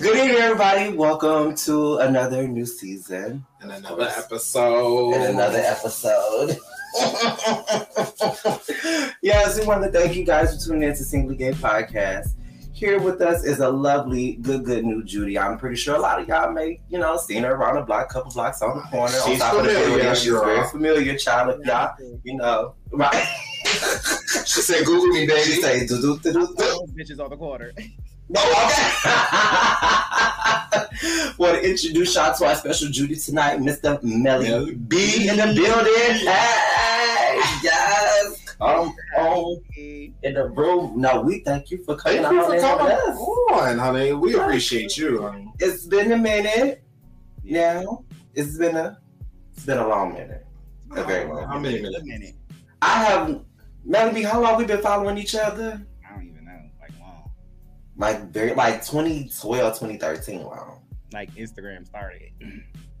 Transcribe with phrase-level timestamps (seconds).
[0.00, 0.96] Good evening, everybody.
[0.96, 5.12] Welcome to another new season and another episode.
[5.14, 6.56] and another episode.
[9.22, 12.28] yes, we want to thank you guys for tuning in to Singly Gay Podcast.
[12.72, 15.38] Here with us is a lovely, good, good new Judy.
[15.38, 18.08] I'm pretty sure a lot of y'all may, you know, seen her around the block,
[18.08, 19.14] couple blocks on the corner.
[19.18, 20.14] on She's top of the familiar, building.
[20.14, 20.44] She's girl.
[20.46, 21.60] very familiar, child.
[21.60, 21.94] If y'all,
[22.24, 23.36] you know, right?
[24.46, 26.54] She said, "Google me, She baby." say, do do do do do.
[26.56, 27.72] Those bitches on the corner.
[28.36, 28.66] Oh,
[30.72, 30.86] okay.
[31.38, 34.00] Want to introduce y'all to our special Judy tonight, Mr.
[34.02, 36.26] Melly Melly B in the building.
[36.26, 41.00] Hey, yes, come on in the room.
[41.00, 43.18] Now we thank you for coming Thank you out for coming with us.
[43.52, 44.12] on, honey.
[44.12, 45.22] We appreciate you.
[45.22, 45.50] honey.
[45.58, 46.82] It's been a minute.
[47.42, 48.98] Now it's been a
[49.54, 50.46] it's been a long minute.
[50.92, 51.46] A very long.
[51.48, 52.04] How many minutes?
[52.04, 52.34] minute.
[52.82, 53.40] I have
[53.84, 54.22] Melly B.
[54.22, 55.80] How long we been following each other?
[58.00, 60.80] Like very like 2012, 2013 long.
[61.12, 62.32] Like Instagram started.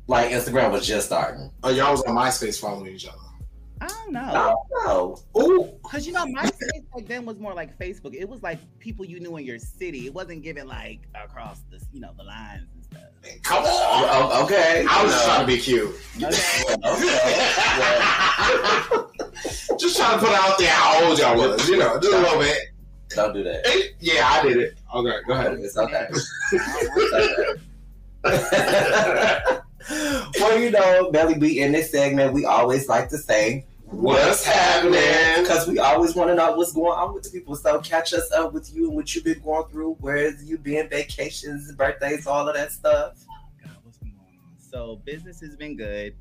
[0.06, 1.50] Like Instagram was just starting.
[1.62, 3.16] Oh, y'all was on MySpace following each other.
[3.80, 4.62] I don't I know.
[4.74, 5.16] don't know.
[5.42, 8.14] Ooh, Cause you know, MySpace back then was more like Facebook.
[8.14, 10.04] It was like people you knew in your city.
[10.04, 13.04] It wasn't given like across the you know the lines and stuff.
[13.42, 13.66] come on.
[13.66, 14.84] Oh, oh, okay.
[14.86, 15.94] I was just trying to be cute.
[16.16, 16.26] Okay.
[19.78, 21.66] just trying to put out there how old y'all was.
[21.70, 22.69] You know, just a little bit.
[23.10, 23.64] Don't do that.
[24.00, 24.78] Yeah, I did it.
[24.94, 25.58] Okay, go ahead.
[25.60, 26.08] It's okay.
[30.40, 35.42] well, you know, Melly B, in this segment, we always like to say, What's happening?
[35.42, 37.56] Because we always want to know what's going on with the people.
[37.56, 39.96] So catch us up with you and what you've been going through.
[39.98, 40.88] Where's you been?
[40.88, 43.18] Vacations, birthdays, all of that stuff.
[43.60, 44.60] God, what's been going on?
[44.60, 46.14] So business has been good.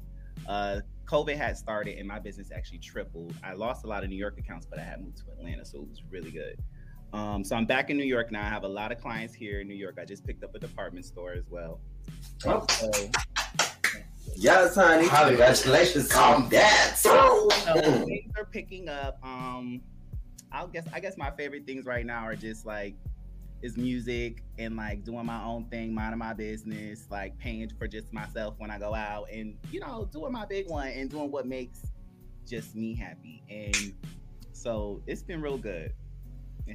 [0.48, 3.36] Uh, COVID had started and my business actually tripled.
[3.44, 5.78] I lost a lot of New York accounts, but I had moved to Atlanta, so
[5.78, 6.58] it was really good.
[7.12, 8.46] Um, so I'm back in New York now.
[8.46, 9.98] I have a lot of clients here in New York.
[10.00, 11.80] I just picked up a department store as well.
[12.46, 12.66] Oh.
[12.70, 12.92] So,
[14.36, 15.08] Yes, honey.
[15.08, 15.32] Honey.
[15.32, 16.94] Congratulations on that.
[16.98, 17.50] So
[18.06, 19.20] things are picking up.
[19.24, 19.82] Um,
[20.52, 22.96] I'll guess I guess my favorite things right now are just like
[23.62, 28.14] is music and like doing my own thing, minding my business, like paying for just
[28.14, 31.46] myself when I go out and you know, doing my big one and doing what
[31.46, 31.82] makes
[32.48, 33.44] just me happy.
[33.50, 33.94] And
[34.54, 35.94] so it's been real good.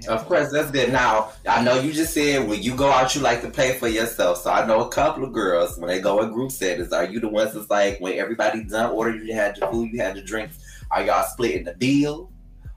[0.09, 0.93] Of course, that's good.
[0.93, 3.89] Now, I know you just said when you go out, you like to pay for
[3.89, 4.39] yourself.
[4.43, 6.93] So I know a couple of girls when they go in group settings.
[6.93, 10.01] Are you the ones that's like when everybody done order, you had the food, you
[10.01, 10.59] had the drinks?
[10.91, 12.31] Are y'all splitting the bill,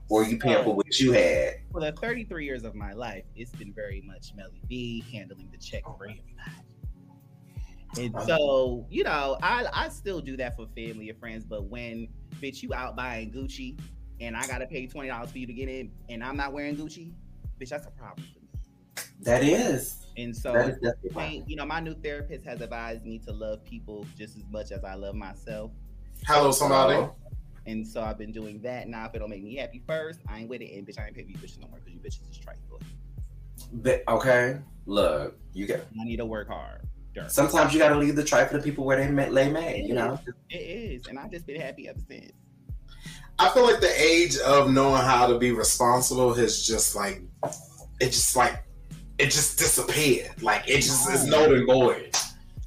[0.10, 0.76] or you paying for oh.
[0.76, 1.56] what you had?
[1.72, 5.60] for the 33 years of my life, it's been very much Melly B handling the
[5.60, 6.24] check for everybody.
[8.00, 8.26] And oh.
[8.26, 12.08] so, you know, I, I still do that for family and friends, but when
[12.42, 13.80] bitch you out buying Gucci
[14.20, 16.76] and I gotta pay twenty dollars for you to get in and I'm not wearing
[16.76, 17.12] Gucci,
[17.60, 18.48] bitch, that's a problem for me.
[19.22, 20.06] That is.
[20.18, 23.64] And so That is point, you know, my new therapist has advised me to love
[23.64, 25.72] people just as much as I love myself.
[26.26, 27.08] Hello, somebody.
[27.68, 28.88] And so I've been doing that.
[28.88, 30.74] Now, if it don't make me happy first, I ain't with it.
[30.74, 32.82] And bitch, I ain't pay for you bitches no more because you bitches is trifling.
[33.74, 35.82] But, okay, look, you got.
[36.00, 36.82] I need to work hard.
[37.14, 37.32] Dirt.
[37.32, 39.80] Sometimes you got to leave the try for the people where they ma- lay mad.
[39.80, 40.18] You know.
[40.50, 42.32] It is, and I've just been happy ever since.
[43.40, 47.22] I feel like the age of knowing how to be responsible has just like
[48.00, 48.64] it just like
[49.20, 50.42] it just disappeared.
[50.42, 52.16] Like it just is null and void.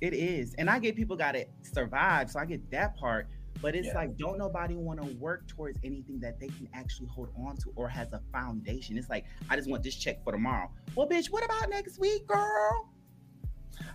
[0.01, 3.29] It is, and I get people got to survive, so I get that part.
[3.61, 3.95] But it's Yeah.
[3.95, 7.71] like, don't nobody want to work towards anything that they can actually hold on to
[7.77, 8.97] or has a foundation.
[8.97, 10.71] It's like, I just want this check for tomorrow.
[10.95, 12.89] Well, bitch, what about next week, girl?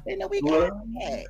[0.05, 1.25] They know we got Well.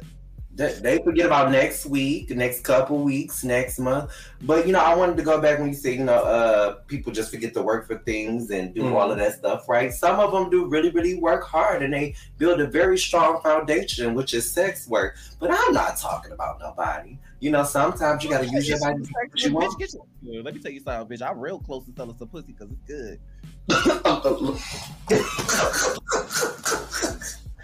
[0.55, 4.09] They, they forget about next week, next couple weeks, next month.
[4.41, 7.11] But you know, I wanted to go back when you said, you know, uh, people
[7.11, 8.94] just forget to work for things and do Mhm.
[8.94, 9.91] all of that stuff, right?
[9.94, 14.13] Some of them do really, really work hard and they build a very strong foundation,
[14.13, 15.17] which is sex work.
[15.41, 17.17] But I'm not talking about nobody.
[17.41, 19.03] You know, sometimes you got to use your body.
[19.03, 19.77] to get what you want.
[19.79, 21.21] get your- Let me tell you something, bitch.
[21.21, 23.19] I'm real close to selling some pussy because it's good.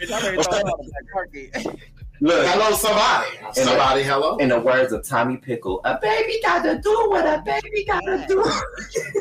[0.01, 1.77] Bitch, I'm ready to throw it on the black market.
[2.23, 3.37] Look, Hello, somebody.
[3.57, 4.37] In Somebody, hello.
[4.37, 8.01] in the words of Tommy Pickle, a baby got to do what a baby got
[8.01, 8.43] to do.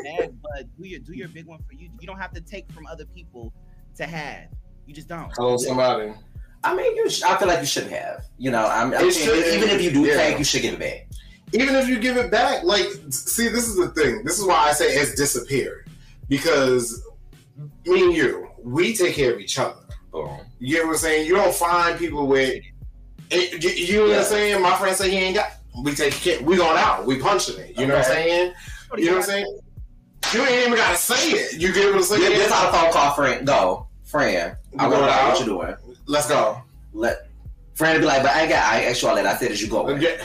[0.03, 1.89] bad, but do your do your big one for you.
[1.99, 3.53] You don't have to take from other people
[3.95, 4.49] to have.
[4.85, 5.31] You just don't.
[5.35, 6.13] Hello, somebody.
[6.63, 7.09] I mean, you.
[7.09, 8.25] Sh- I feel like you shouldn't have.
[8.37, 10.17] You know, I'm, I'm should- even if you do yeah.
[10.17, 11.07] take, you should give it back.
[11.53, 14.23] Even if you give it back, like, see, this is the thing.
[14.23, 15.89] This is why I say it's disappeared
[16.29, 17.03] because
[17.85, 19.81] me and you, we take care of each other.
[20.11, 20.39] Boom.
[20.59, 21.27] You get what I'm saying?
[21.27, 22.63] You don't find people with,
[23.31, 24.61] it, you, you know what I'm saying?
[24.61, 25.51] My friend say he ain't got.
[25.83, 26.41] We take care.
[26.41, 27.05] We going out.
[27.05, 27.79] We punching it.
[27.79, 28.23] You know what I'm Okay.
[28.29, 28.53] saying?
[28.97, 29.59] You know what I'm saying?
[30.33, 31.53] You ain't even gotta say it.
[31.61, 32.21] You get what I'm saying?
[32.23, 33.87] Yeah, this how the phone call friend go.
[34.03, 35.29] Friend, I You want to going know out?
[35.29, 35.75] what you doing.
[36.05, 36.61] Let's go.
[36.93, 37.29] Let
[37.75, 39.87] friend be like, but I got I actually let I said as you go.
[39.87, 40.19] Okay.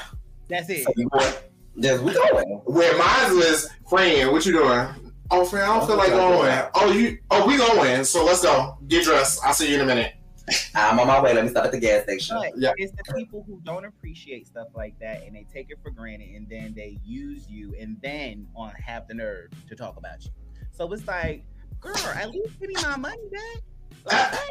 [0.49, 0.85] That's it.
[0.85, 1.32] So you going?
[1.76, 2.47] Yes, we going.
[2.64, 4.88] Where mine is, friend, what you doing?
[5.31, 6.62] Oh, friend, I don't feel like going.
[6.75, 7.19] Oh, you?
[7.31, 8.05] Oh, we going.
[8.05, 8.79] So let's go.
[8.88, 9.41] Get dressed.
[9.44, 10.14] I'll see you in a minute.
[10.75, 11.35] I'm on my way.
[11.35, 12.37] Let me stop at the gas station.
[12.39, 12.73] But Yeah.
[12.77, 16.29] it's the people who don't appreciate stuff like that and they take it for granted
[16.35, 20.31] and then they use you and then on have the nerve to talk about you.
[20.73, 21.45] So it's like,
[21.81, 24.13] girl, at least give me my money back.
[24.33, 24.47] Okay?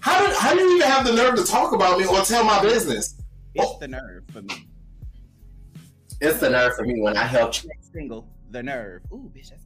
[0.00, 2.44] How did how do you even have the nerve to talk about me or tell
[2.44, 3.14] my business?
[3.54, 4.66] It's the nerve for me.
[6.20, 7.70] It's the nerve for me when I helped you.
[7.70, 9.02] Next single, the nerve.
[9.12, 9.64] Ooh, bitch, that's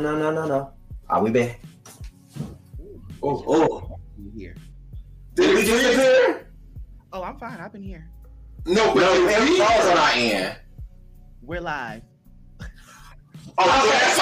[0.00, 0.72] No, no, no, no.
[1.10, 1.60] Are we back?
[2.40, 2.56] Ooh,
[3.22, 3.98] Oh, oh.
[4.18, 4.54] you here?
[5.34, 6.46] Did we just disappear?
[7.12, 7.58] Oh, I'm fine.
[7.60, 8.08] I've been here.
[8.64, 10.56] No, but No, did we have we- pause on our end.
[11.42, 12.02] We're live.
[13.58, 14.18] Oh, that's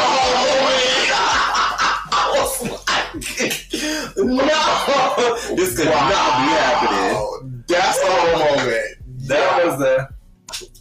[2.10, 3.14] I was like,
[4.16, 7.64] no, this could not be happening.
[7.68, 8.86] That's the whole moment.
[9.28, 10.08] That was a.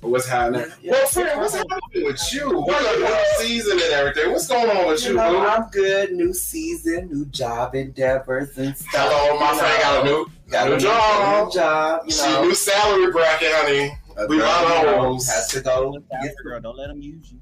[0.01, 0.65] What's happening?
[0.81, 0.93] Yeah.
[0.93, 2.49] Well, friend, what's happening with you?
[2.49, 4.31] We're a new season and everything.
[4.31, 5.37] What's going on with You you, know, boo?
[5.39, 6.13] I'm good.
[6.13, 8.91] New season, new job endeavors and stuff.
[8.93, 10.23] Hello, my you friend got a know.
[10.23, 11.47] new, Got new a job.
[11.47, 12.01] New job.
[12.05, 13.91] You She know, new salary bracket, honey.
[14.17, 15.25] A we girl, love you.
[15.31, 15.97] Has to go.
[16.23, 17.39] get Girl, don't let them use you.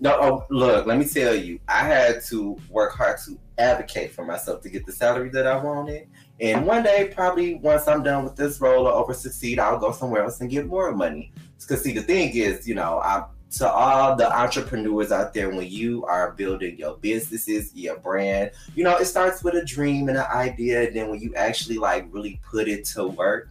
[0.00, 4.24] No, oh, look, let me tell you, I had to work hard to advocate for
[4.24, 6.08] myself to get the salary that I wanted.
[6.40, 9.92] And one day, probably once I'm done with this role or over succeed, I'll go
[9.92, 11.32] somewhere else and get more money.
[11.66, 13.24] Because, see, the thing is, you know, I,
[13.56, 18.82] to all the entrepreneurs out there, when you are building your businesses, your brand, you
[18.84, 20.86] know, it starts with a dream and an idea.
[20.86, 23.48] And then when you actually like really put it to work,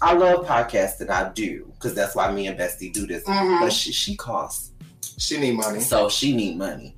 [0.00, 1.10] I love podcasting.
[1.10, 1.70] I do.
[1.74, 3.24] Because that's why me and Bestie do this.
[3.24, 3.60] Mhm.
[3.60, 4.70] But she, she costs.
[5.18, 5.80] She need money.
[5.80, 6.96] So she need money.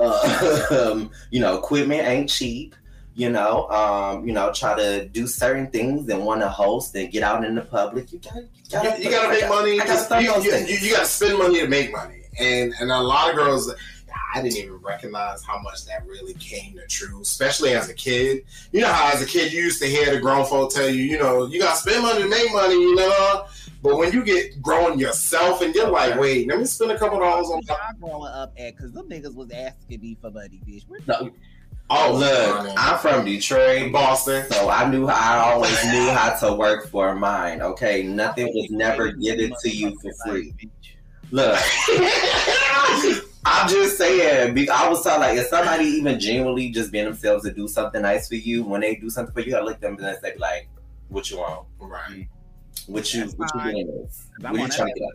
[0.00, 2.74] Uh, you know, equipment ain't cheap.
[3.14, 7.10] You know, um, you know, try to do certain things and want to host and
[7.12, 8.12] get out in the public.
[8.12, 9.80] You gotta, you You, gotta, you gotta make money.
[9.80, 12.22] I gotta You, you, you, you gotta spend money to make money.
[12.40, 13.72] And and a lot of girls,
[14.34, 18.44] I didn't even recognize how much that really came to true, especially as a kid.
[18.72, 21.04] You know how as a kid you used to hear the grown folk tell you,
[21.04, 23.46] you know, you gotta spend money to make money, you know.
[23.84, 27.20] But when you get grown yourself and you're like, wait, let me spend a couple
[27.20, 30.88] dollars on Y'all growing up at because them niggas was asking me for money, bitch.
[30.88, 31.30] Where No,
[31.90, 32.74] Oh, look, honey.
[32.76, 34.46] I'm from Detroit, Boston.
[34.50, 37.60] so I knew I always knew how to work for mine.
[37.60, 40.54] Okay, nothing was never given to you for free.
[41.30, 41.58] Look,
[43.46, 44.54] I'm just saying.
[44.54, 48.02] be- I was telling like if somebody even genuinely just being themselves to do something
[48.02, 50.34] nice for you, when they do something for you, I gotta look them and say
[50.38, 50.68] like,
[51.08, 51.66] "What you want?
[51.78, 52.28] Right.
[52.86, 53.74] What you That's what you fine.
[53.74, 54.08] doing
[54.40, 55.08] What you trying to get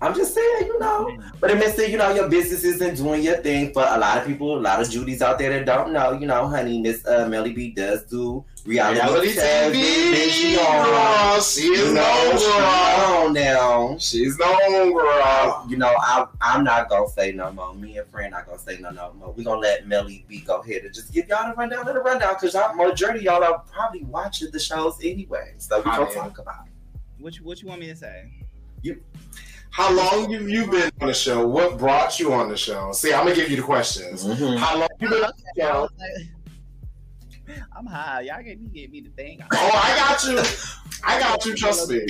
[0.00, 1.18] I'm just saying, you know.
[1.40, 3.72] But it means that you know your business isn't doing your thing.
[3.72, 6.26] For a lot of people, a lot of Judies out there that don't know, you
[6.26, 9.72] know, honey, Miss uh, Melly B does do reality, Reality TV.
[9.72, 10.30] TV.
[10.30, 11.40] She on, girl.
[11.40, 13.26] She is you know, known, girl.
[13.26, 13.96] on now.
[13.98, 15.66] She's known, girl.
[15.68, 17.74] You know, I, I'm not gonna say no more.
[17.74, 19.34] Me and friend not gonna say no no more.
[19.36, 22.34] We're gonna let Melly B go ahead and just give y'all the rundown, little rundown,
[22.34, 25.54] because y'all majority of y'all are probably watching the shows anyway.
[25.58, 26.72] So we gonna talk about it.
[27.20, 28.30] What you, what you want me to say?
[29.70, 31.46] How long have you been on the show?
[31.46, 32.92] What brought you on the show?
[32.92, 34.24] See, I'm gonna give you the questions.
[34.24, 34.56] Mhm.
[34.58, 35.88] How long you been on the show?
[37.76, 38.22] I'm high.
[38.22, 39.40] Y'all get me get me the thing.
[39.52, 40.42] Oh, I got you.
[41.04, 41.54] I got you.
[41.54, 42.06] Trust me.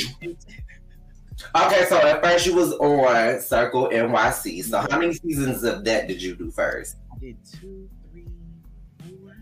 [1.55, 4.63] Okay, so at first you was on Circle NYC.
[4.65, 6.97] So how many seasons of that did you do first?
[7.15, 8.27] I did two, three,
[9.01, 9.35] four,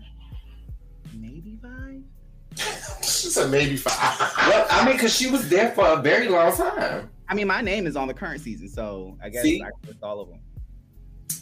[1.13, 2.03] maybe five.
[3.03, 4.19] She said maybe five.
[4.47, 7.09] Well, I mean, because she was there for a very long time.
[7.29, 9.61] I mean, my name is on the current season, so I guess See?
[9.61, 10.39] I can list all of them.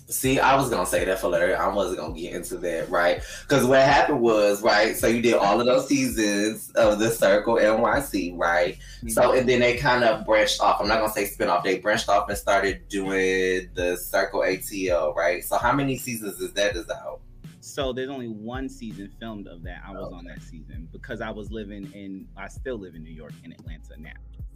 [0.08, 1.58] See, I was gonna say that for later.
[1.60, 3.22] I wasn't gonna get into that, right?
[3.42, 4.96] Because what happened was, right.
[4.96, 8.75] So you did all of those seasons of the Circle NYC, right?
[8.75, 9.10] Mm-hmm.
[9.10, 10.80] So and then they kind of branched off.
[10.80, 11.63] I'm not gonna say spin off.
[11.63, 15.44] They branched off and started doing the Circle ATL, right?
[15.44, 17.22] So how many seasons is that is out?
[17.62, 19.82] So there's only one season filmed of that.
[19.88, 22.27] I was on that season because I was living in.
[22.38, 24.12] I still live in New York in Atlanta now.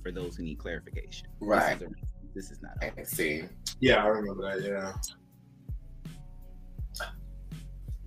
[0.10, 1.78] For those who need clarification, Right.
[1.78, 2.72] This is, a, this is not.
[2.82, 3.44] I see.
[3.80, 4.68] Yeah, I remember that.
[4.68, 4.94] Yeah.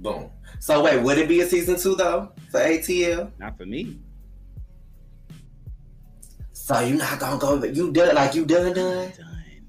[0.00, 0.30] Boom.
[0.59, 3.30] So wait, would it be a season two though for ATL?
[3.38, 4.00] Not for me.
[6.52, 7.62] So you not gonna go?
[7.62, 9.12] You done like you done done?
[9.16, 9.66] Done.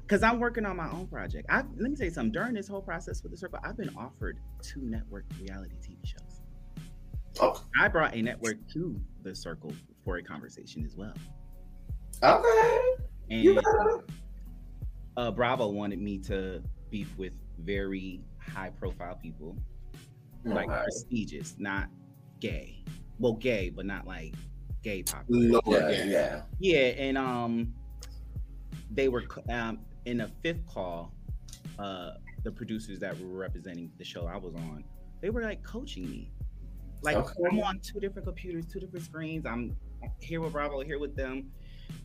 [0.00, 1.46] Because I'm working on my own project.
[1.48, 2.32] I let me tell you something.
[2.32, 6.40] During this whole process with the circle, I've been offered two network reality TV shows.
[7.40, 7.62] Oh.
[7.80, 9.72] I brought a network to the circle
[10.04, 11.14] for a conversation as well.
[12.22, 12.80] Okay.
[13.30, 14.04] And You better.
[15.16, 19.56] uh, Bravo wanted me to beef with very high profile people,
[20.44, 20.82] like Okay.
[20.84, 21.88] prestigious, not
[22.40, 22.82] gay.
[23.18, 24.34] Well, gay, but not like
[24.82, 25.40] gay popular.
[25.40, 26.04] No, Yeah, yeah.
[26.04, 26.42] yeah.
[26.58, 27.74] Yeah, and um,
[28.90, 31.12] they were um in a fifth call.
[31.78, 32.12] Uh,
[32.44, 34.82] the producers that were representing the show I was on,
[35.20, 36.32] they were like coaching me.
[37.02, 37.32] Like Okay.
[37.50, 39.44] I'm on two different computers, two different screens.
[39.46, 39.76] I'm
[40.20, 41.50] here with Bravo, here with them,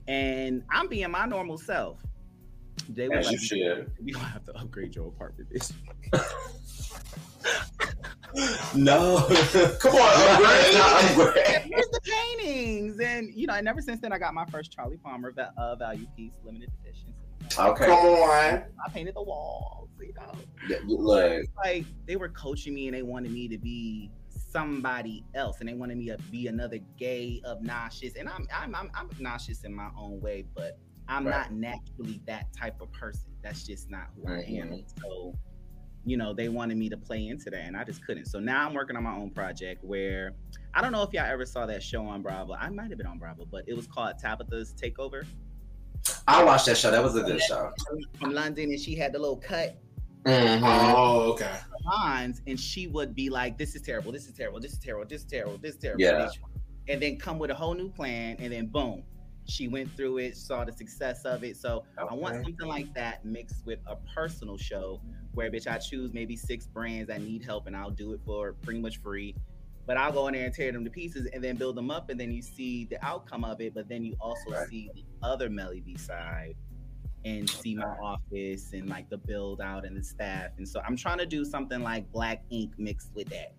[0.07, 1.99] and I'm being my normal self.
[2.89, 3.91] They were As you should.
[4.03, 5.71] "We gonna have to upgrade your apartment, bitch."
[8.75, 9.27] No.
[9.79, 10.75] Come on, upgrade.
[11.35, 11.61] upgrade.
[11.71, 14.97] Here's the paintings, and you know, and ever since then, I got my first Charly
[14.97, 17.13] Palmer va- uh, value piece, limited edition.
[17.59, 17.85] Okay.
[17.85, 18.63] Come on.
[18.85, 20.31] I painted the walls, you know.
[20.67, 24.09] Yeah, Look, like they were coaching me and they wanted me to be
[24.53, 28.89] somebody else and they wanted me to be another gay obnoxious and i'm i'm i'm,
[28.93, 30.77] I'm obnoxious in my own way but
[31.09, 31.35] i'm Right.
[31.35, 34.85] not naturally that type of person that's just not who i am Mhm.
[35.01, 35.33] so
[36.05, 38.67] you know they wanted me to play into that and i just couldn't so now
[38.67, 40.33] i'm working on my own project where
[40.75, 43.07] i don't know if y'all ever saw that show on bravo i might have been
[43.07, 45.25] on bravo but it was called Tabatha's Takeover
[46.27, 46.91] I watched that show.
[46.91, 47.71] That was a good show.
[48.19, 49.77] from london and she had the little cut
[50.25, 50.63] Mm-hmm.
[50.65, 51.51] Oh, okay.
[51.85, 55.05] lines and she would be like, This is terrible, this is terrible, this is terrible,
[55.07, 56.01] this is terrible, this is terrible.
[56.01, 56.29] Yeah.
[56.87, 59.03] And then come with a whole new plan, and then boom,
[59.45, 61.57] she went through it, saw the success of it.
[61.57, 65.01] So I want something like that mixed with a personal show
[65.33, 68.53] where bitch I choose maybe six brands that need help and I'll do it for
[68.61, 69.35] pretty much free.
[69.85, 72.09] But I'll go in there and tear them to pieces and then build them up,
[72.09, 73.73] and then you see the outcome of it.
[73.73, 74.69] But then you also Right.
[74.69, 76.55] see the other Melly B side
[77.25, 80.49] and see my office and like the build out and the staff.
[80.57, 83.53] And so I'm trying to do something like Black Ink mixed with that.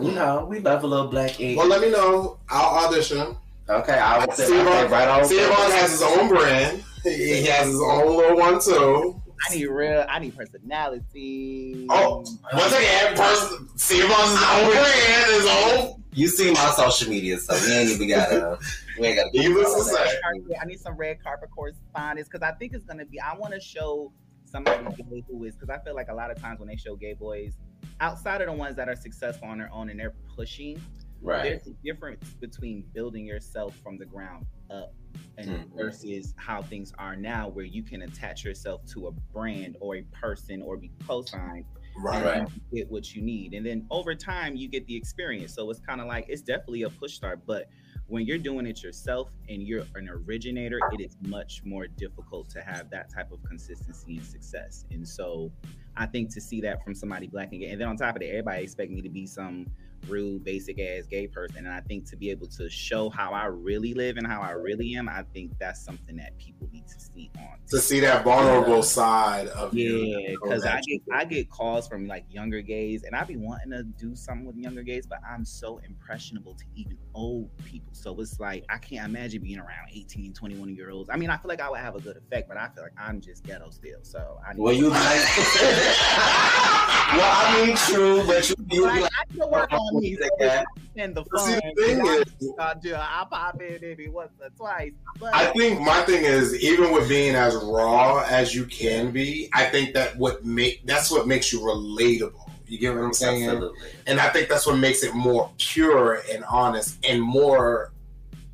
[0.00, 1.58] You know, we love a little black ink.
[1.58, 2.38] Well, let me know.
[2.48, 3.36] I'll audition.
[3.68, 5.24] Okay, I will See say Yvonne- right on.
[5.24, 6.84] See, Yvonne has his own brand.
[7.04, 9.20] He has his own little one too.
[9.50, 11.86] I need real, I need personality.
[11.90, 13.68] Oh, once again, person.
[13.76, 16.01] See, Yvonne's his own brand, his own.
[16.14, 18.58] You see my social media, so we ain't even gotta.
[18.98, 19.30] We ain't gotta.
[19.32, 20.20] Needless to all say.
[20.22, 23.18] carpet- I need some red carpet correspondence because I think it's gonna be.
[23.20, 24.12] I want to show
[24.44, 26.96] somebody gay who is because I feel like a lot of times when they show
[26.96, 27.56] gay boys,
[28.00, 30.78] outside of the ones that are successful on their own and they're pushing,
[31.22, 31.42] Right.
[31.44, 34.92] there's a difference between building yourself from the ground up
[35.38, 35.76] and Mhm.
[35.76, 40.02] versus how things are now, where you can attach yourself to a brand or a
[40.12, 41.64] person or be co-signed
[41.96, 42.16] Right.
[42.16, 42.52] and Right.
[42.70, 43.54] you get what you need.
[43.54, 45.54] And then over time, you get the experience.
[45.54, 47.68] So it's kind of like it's definitely a push start, but
[48.06, 52.60] when you're doing it yourself and you're an originator, it is much more difficult to
[52.60, 54.84] have that type of consistency and success.
[54.90, 55.50] And so
[55.96, 58.22] I think to see that from somebody black and gay, and then on top of
[58.22, 59.66] it, everybody expect me to be some
[60.08, 61.58] rude, basic ass gay person.
[61.58, 64.50] And I think to be able to show how I really live and how I
[64.52, 68.24] really am, I think that's something that people need to see on To see that
[68.24, 69.96] vulnerable side of you.
[69.98, 73.70] yeah, because I get I get calls from like younger gays, and I be wanting
[73.70, 77.92] to do something with younger gays, but I'm so impressionable to even old people.
[77.92, 81.10] So it's like I can't imagine being around 18, 21 year olds.
[81.10, 82.92] I mean, I feel like I would have a good effect, but I feel like
[82.98, 83.98] I'm just ghetto still.
[84.02, 85.00] So I need Well, you like.
[87.12, 89.10] well, I mean, true, but you you like, like.
[89.20, 90.16] I to work on me.
[90.20, 90.64] So Yeah.
[90.96, 91.60] and the But see, fun.
[91.76, 92.94] the thing I, is- I do.
[92.94, 97.08] I pop in maybe once or twice, but I think my thing is even with
[97.08, 101.52] being as raw as you can be, I think that what make that's what makes
[101.52, 102.48] you relatable.
[102.66, 103.44] You get what I'm saying?
[103.50, 103.78] Absolutely.
[104.06, 107.92] And I think that's what makes it more pure and honest and more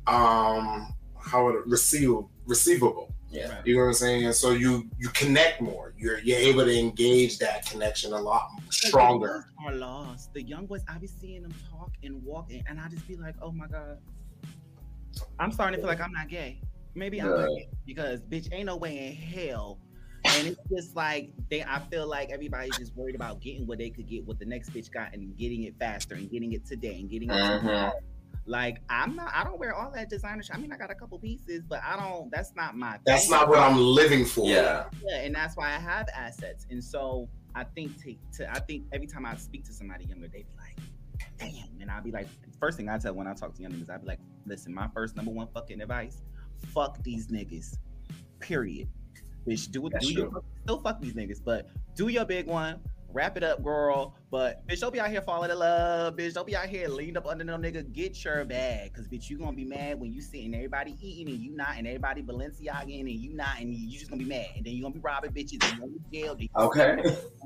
[0.07, 2.11] um how would it receive
[2.45, 3.13] receivable.
[3.31, 3.61] Yeah.
[3.63, 4.25] You know what I'm saying?
[4.25, 5.93] And so you you connect more.
[5.97, 9.27] You're you're able to engage that connection a lot stronger.
[9.27, 10.33] The young boys are lost.
[10.33, 13.15] The young boys, I be seeing them talk and walk, and, and I just be
[13.15, 13.99] like, oh my god,
[15.39, 16.61] I'm starting to feel like I'm not gay.
[16.95, 19.79] Maybe I'm not gay because bitch, ain't no way in hell.
[20.25, 23.89] And it's just like they, I feel like everybody's just worried about getting what they
[23.89, 26.99] could get, what the next bitch got, and getting it faster, and getting it today,
[26.99, 27.33] and getting it.
[27.33, 27.91] Mhm.
[28.49, 28.67] Tomorrow.
[28.69, 30.43] Like I'm not, I don't wear all that designer.
[30.43, 30.55] Shit.
[30.55, 32.31] I mean, I got a couple pieces, but I don't.
[32.31, 32.97] That's not my.
[33.05, 33.31] That's thing.
[33.31, 34.47] not what I'm living for.
[34.47, 34.85] Yeah.
[35.05, 36.65] Yeah, and that's why I have assets.
[36.69, 40.27] And so I think to, to I think every time I speak to somebody younger,
[40.27, 40.77] they be like,
[41.37, 41.81] damn.
[41.81, 42.27] And I'll be like,
[42.59, 44.87] first thing I tell when I talk to young niggas, I'll be like, listen, my
[44.93, 46.21] first number one fucking advice,
[46.73, 47.77] fuck these niggas.
[48.39, 48.87] Period.
[49.47, 49.93] Bitch, do it.
[49.93, 52.79] That's Do your, still fuck these niggas, but do your big one.
[53.11, 54.15] Wrap it up, girl.
[54.29, 56.15] But bitch, don't be out here falling in love.
[56.15, 57.91] Bitch, don't be out here leaned up under no nigga.
[57.91, 58.93] Get your bag.
[58.93, 61.87] Cause bitch, you gonna be mad when you sitting everybody eating and you not and
[61.87, 64.45] everybody Balenciaga and you not and you just gonna be mad.
[64.55, 66.39] And then you gonna be robbing bitches and you gonna be jailed.
[66.39, 66.91] and you Okay.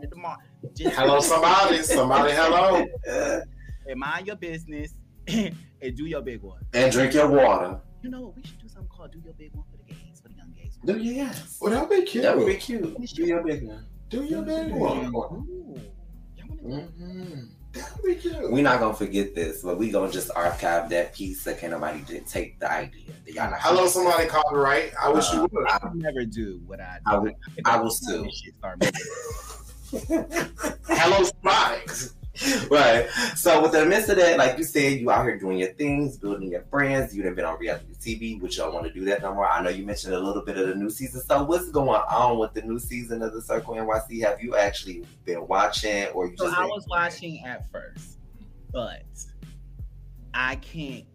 [0.04, 0.36] at the mall.
[0.76, 1.82] Just Hello, somebody.
[1.84, 2.86] Somebody, hello.
[3.88, 4.94] and mind your business
[5.28, 5.56] and
[5.96, 6.60] do your big one.
[6.74, 7.80] And drink your water.
[8.02, 8.36] You know what?
[8.36, 10.52] We should do something called "Do Your Big One" for the gays, for the young
[10.52, 10.78] gays.
[10.84, 11.58] Do your yes.
[11.62, 12.24] Well, that'd be cute.
[12.24, 12.98] That would be cute.
[13.16, 13.86] Do your big one.
[14.14, 15.06] Do your big one.
[15.50, 15.82] Ooh.
[16.38, 17.50] Y'all wanna do Mhm.
[17.74, 18.52] That'd be cute.
[18.52, 22.02] we not gonna forget this, but we gonna just archive that piece so can nobody
[22.02, 23.10] did take the idea.
[23.26, 24.94] Y'all not- Hello, somebody copyright.
[25.02, 25.68] I wish you would.
[25.68, 27.12] I would never do what I do.
[27.12, 28.30] I would- If I will this sue.
[28.32, 30.26] shit start moving.
[30.88, 31.82] Hello, somebody.
[32.72, 33.08] right.
[33.36, 36.18] So with the midst of that, like you said, you out here doing your things,
[36.18, 37.16] building your brands.
[37.16, 39.48] You done been on reality TV, which you don't want to do that no more.
[39.48, 41.22] I know you mentioned a little bit of the new season.
[41.22, 44.24] So what's going on with the new season of the Circle NYC?
[44.24, 46.58] Have you actually been watching, or you So just?
[46.58, 48.18] I was watching at first,
[48.72, 49.04] but
[50.34, 51.06] I can't.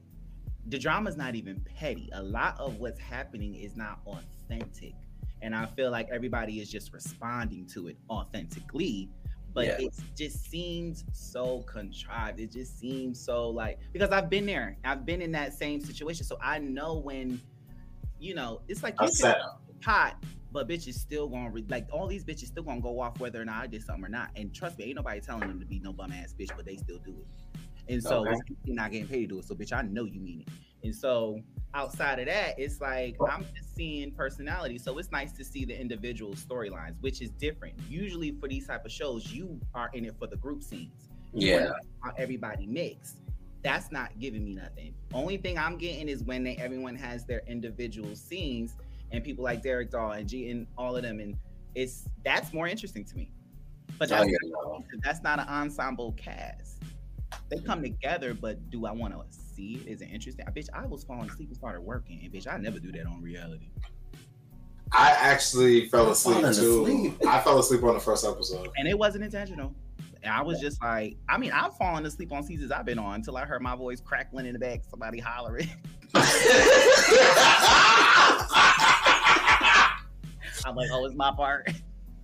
[0.66, 2.10] The drama's not even petty.
[2.12, 4.94] A lot of what's happening is not authentic,
[5.42, 9.10] and I feel like everybody is just responding to it authentically.
[9.54, 9.76] But Yeah.
[9.78, 12.38] it just seems so contrived.
[12.40, 14.76] It just seems so like because I've been there.
[14.84, 17.40] I've been in that same situation, so I know when,
[18.18, 19.34] you know, it's like you can
[19.80, 23.40] pot, but bitches still gonna re- like all these bitches still gonna go off whether
[23.40, 24.30] or not I did something or not.
[24.36, 26.76] And trust me, ain't nobody telling them to be no bum ass bitch, but they
[26.76, 27.26] still do it.
[27.92, 28.40] And so Okay.
[28.64, 29.46] you're not getting paid to do it.
[29.46, 30.52] So bitch, I know you mean it.
[30.84, 31.40] And so
[31.74, 34.78] outside of that, it's like I'm just seeing personality.
[34.78, 37.74] So it's nice to see the individual storylines, which is different.
[37.88, 41.08] Usually for these type of shows, you are in it for the group scenes.
[41.32, 41.70] Yeah.
[42.02, 43.16] How everybody mixed.
[43.62, 44.94] That's not giving me nothing.
[45.12, 48.76] Only thing I'm getting is when they everyone has their individual scenes
[49.10, 51.36] and people like Derek Dahl and G and all of them, and
[51.74, 53.30] it's that's more interesting to me.
[53.98, 54.84] But Oh, yeah, no.
[55.02, 56.82] that's not an ensemble cast.
[57.48, 57.92] They come mm-hmm.
[57.92, 59.20] together, but do I want to
[59.58, 59.86] see it?
[59.90, 60.44] Is it interesting?
[60.46, 63.06] I bitch, I was falling asleep and started working, and bitch, I never do that
[63.06, 63.70] on reality.
[64.92, 66.46] I actually fell asleep too.
[66.46, 67.14] asleep.
[67.26, 68.70] I fell asleep on the first episode.
[68.78, 69.74] And it wasn't intentional.
[70.22, 73.16] And I was just like, I mean, I'm falling asleep on seasons I've been on
[73.16, 75.68] until I heard my voice crackling in the back, somebody hollering.
[80.64, 81.70] I'm like, oh, it's my part.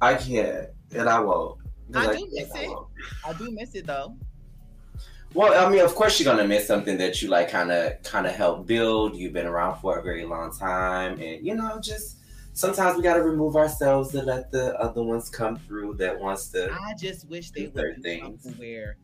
[0.01, 1.61] I can't, and I won't.
[1.95, 2.69] I Like, do miss I it.
[2.71, 2.89] won't.
[3.27, 4.17] I do miss it though.
[5.35, 8.27] Well, I mean, of course, you're gonna miss something that you like, kind of, kind
[8.27, 9.17] of help build.
[9.17, 12.19] You've been around for a very long time, and you know, just
[12.53, 16.49] sometimes we got to remove ourselves to let the other ones come through that wants
[16.51, 16.73] to.
[16.73, 18.97] I just wish they would do where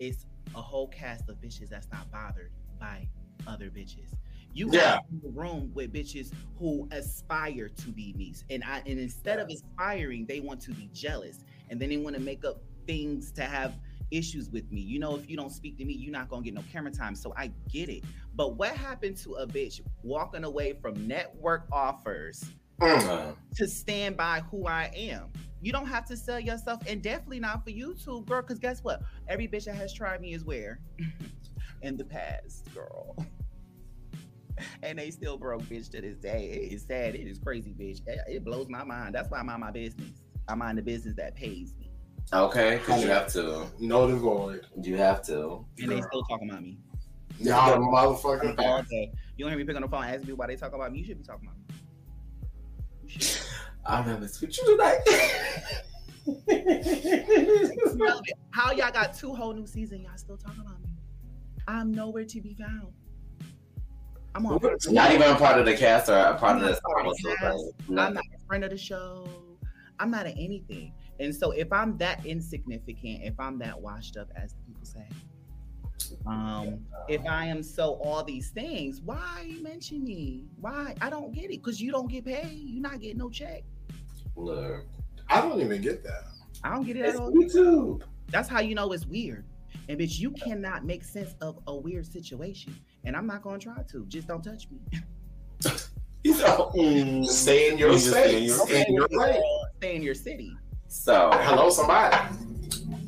[0.00, 3.06] it's a whole cast of bitches that's not bothered by
[3.46, 4.10] other bitches.
[4.52, 4.98] You Yeah.
[5.12, 9.48] in the room with bitches who aspire to be niece, and I and instead of
[9.50, 13.42] aspiring, they want to be jealous, and then they want to make up things to
[13.44, 13.74] have
[14.10, 14.80] issues with me.
[14.80, 17.14] You know, if you don't speak to me, you're not gonna get no camera time.
[17.14, 18.04] So I get it.
[18.34, 22.44] But what happened to a bitch walking away from network offers?
[22.80, 23.08] Mm.
[23.08, 25.30] Uh, to stand by who I am.
[25.62, 28.42] You don't have to sell yourself, and definitely not for YouTube, girl.
[28.42, 29.00] Because guess what?
[29.28, 30.80] Every bitch that has tried me is where
[31.82, 33.16] in the past, girl.
[34.82, 36.50] and they still broke, bitch, to this day.
[36.50, 37.14] It is sad.
[37.14, 38.00] It is crazy, bitch.
[38.06, 39.14] It, it blows my mind.
[39.14, 40.22] That's why I mind my business.
[40.48, 41.85] I mind the business that pays me,
[42.32, 43.66] okay, because you have to.
[43.78, 44.66] No and void.
[44.82, 45.64] You have to.
[45.78, 46.78] and they still talking about me
[47.38, 48.88] Y'all motherfucking all bad.
[49.36, 51.00] You don't hear me picking up the phone asking me why they talk about me.
[51.00, 51.64] You should be talking about me.
[53.86, 55.00] I'm gonna miss with you tonight.
[58.50, 60.02] How y'all got two whole new seasons?
[60.02, 60.88] Y'all still talking about me?
[61.68, 62.88] I'm nowhere to be found.
[64.34, 64.58] I'm on.
[64.90, 67.06] Not even a part of the cast or a part of I'm the not part
[67.06, 67.64] of the cast.
[67.88, 69.28] I'm not a friend of the show.
[69.98, 70.92] I'm not at anything.
[71.18, 75.06] And so if I'm that insignificant, if I'm that washed up, as people say,
[76.26, 80.44] um, if I am so all these things, why you mention me?
[80.60, 80.94] Why?
[81.00, 81.62] I don't get it.
[81.62, 82.50] Because you don't get paid.
[82.52, 83.62] You're not getting no check.
[84.36, 84.84] Look,
[85.30, 86.24] I don't even get that.
[86.62, 87.32] I don't get it it's at all.
[87.32, 88.02] YouTube.
[88.28, 89.44] That's how you know it's weird.
[89.88, 92.76] And bitch, you cannot make sense of a weird situation.
[93.04, 94.04] And I'm not gonna try to.
[94.06, 94.80] Just don't touch me.
[96.22, 97.24] He's all, mm.
[97.26, 98.56] Stay in your You stay in space.
[98.56, 99.08] your- Stay in your.
[99.78, 100.56] Stay in your city.
[100.88, 102.16] So Hello, somebody.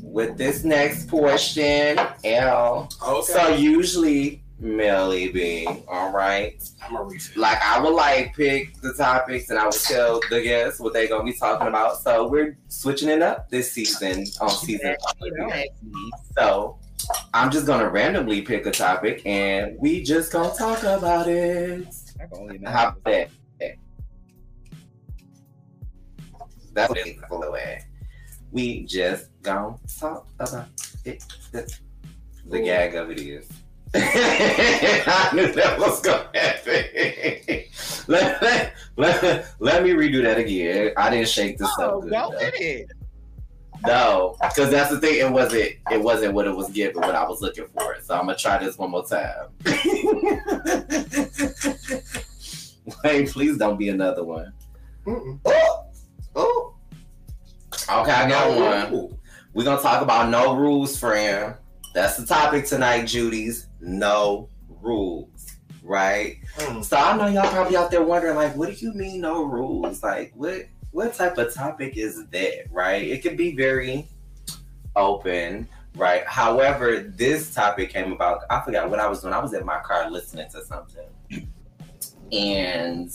[0.03, 2.89] with this next portion, L.
[3.07, 3.33] Okay.
[3.33, 6.61] So usually Melly B, all right.
[6.83, 7.41] I'm a refill.
[7.43, 11.09] Like I would like pick the topics and I would tell the guests what they're
[11.09, 11.99] gonna be talking about.
[12.03, 14.97] So we're switching it up this season on season.
[15.23, 16.11] You don't ask me.
[16.37, 16.79] So
[17.33, 21.87] I'm just gonna randomly pick a topic and we just gonna talk about it.
[22.21, 23.31] I can only How about that?
[26.79, 26.95] That's
[27.29, 27.85] for way.
[28.53, 30.69] We just gonna talk about
[31.05, 31.25] it.
[31.51, 31.77] The,
[32.47, 33.49] the gag of it is.
[33.95, 36.85] I knew that was gonna happen.
[38.07, 40.93] let, let, let, let me redo that again.
[40.97, 42.11] I didn't shake this Oh, up good.
[42.11, 42.41] go enough.
[42.41, 42.91] with it.
[43.87, 45.19] No, because that's the thing.
[45.27, 45.73] It wasn't.
[45.91, 47.01] It wasn't what it was given.
[47.01, 47.97] What I was looking for.
[48.03, 49.49] So I'm gonna try this one more time.
[53.05, 54.53] Wait, please don't be another one.
[55.07, 55.39] Mm-mm.
[55.45, 55.85] Oh,
[56.39, 56.75] oh.
[57.73, 59.19] Okay, I got one.
[59.55, 61.55] We're gonna talk about no rules, friend.
[61.95, 63.69] That's the topic tonight, Judy's.
[63.81, 64.49] No
[64.83, 66.37] rules, right?
[66.59, 66.85] Mm.
[66.85, 70.03] So I know y'all probably out there wondering, like, what do you mean no rules?
[70.03, 73.03] Like, what what type of topic is that, right?
[73.03, 74.09] It can be very
[74.97, 76.27] open, right?
[76.27, 78.43] However, this topic came about.
[78.51, 79.35] I forgot what I was doing.
[79.35, 81.49] I was in my car listening to something,
[82.33, 83.11] and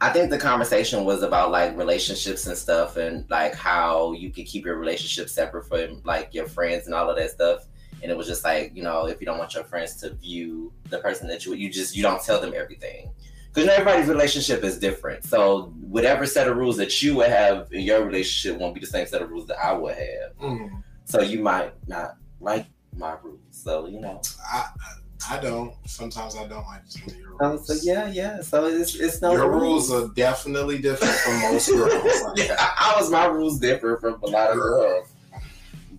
[0.00, 4.44] I think the conversation was about like relationships and stuff, and like how you can
[4.44, 7.66] keep your relationship separate from like your friends and all of that stuff.
[8.02, 10.72] And it was just like, you know, if you don't want your friends to view
[10.90, 13.10] the person that you you just you don't tell them everything
[13.52, 15.24] because everybody's relationship is different.
[15.24, 18.86] So whatever set of rules that you would have in your relationship won't be the
[18.86, 20.36] same set of rules that I would have.
[20.42, 20.82] Mm.
[21.06, 23.40] So you might not like my rules.
[23.50, 24.20] So you know.
[24.52, 24.92] I, I
[25.40, 25.74] don't.
[25.86, 27.66] Sometimes I don't like some of your Oh, rules.
[27.66, 28.40] so yeah, yeah.
[28.40, 32.22] So it's it's no your rules are definitely different from most girls.
[32.22, 35.08] Like, yeah, how is my rules different from a lot of girls?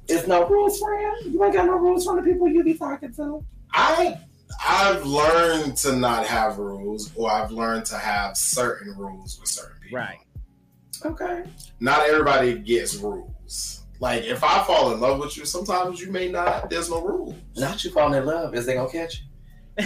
[0.08, 1.34] It's no rules, friend.
[1.34, 3.44] You ain't got no rules from the people you be talking to.
[3.74, 4.18] I
[4.66, 9.78] I've learned to not have rules, or I've learned to have certain rules with certain
[9.82, 9.98] people.
[10.00, 10.20] Right.
[11.06, 11.44] Okay.
[11.80, 13.84] Not everybody gets rules.
[14.00, 16.70] Like if I fall in love with you, sometimes you may not.
[16.70, 17.36] There's no rules.
[17.56, 18.54] Not you falling in love.
[18.56, 19.22] Is they gonna catch
[19.78, 19.86] you?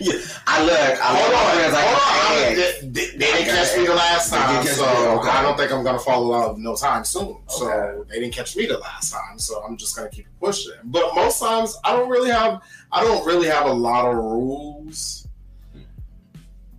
[0.00, 0.74] yeah, I look.
[0.74, 2.38] I Hold love on, my friends like hold on.
[2.38, 4.84] hey, They, they- they didn't catch me the last time, so
[5.20, 5.28] okay.
[5.28, 7.36] I don't think I'm gonna fall in love no time soon.
[7.48, 10.72] So they didn't catch me the last time, so I'm just gonna keep pushing.
[10.84, 12.60] But most times, I don't really have.
[12.90, 15.26] I don't really have a lot of rules.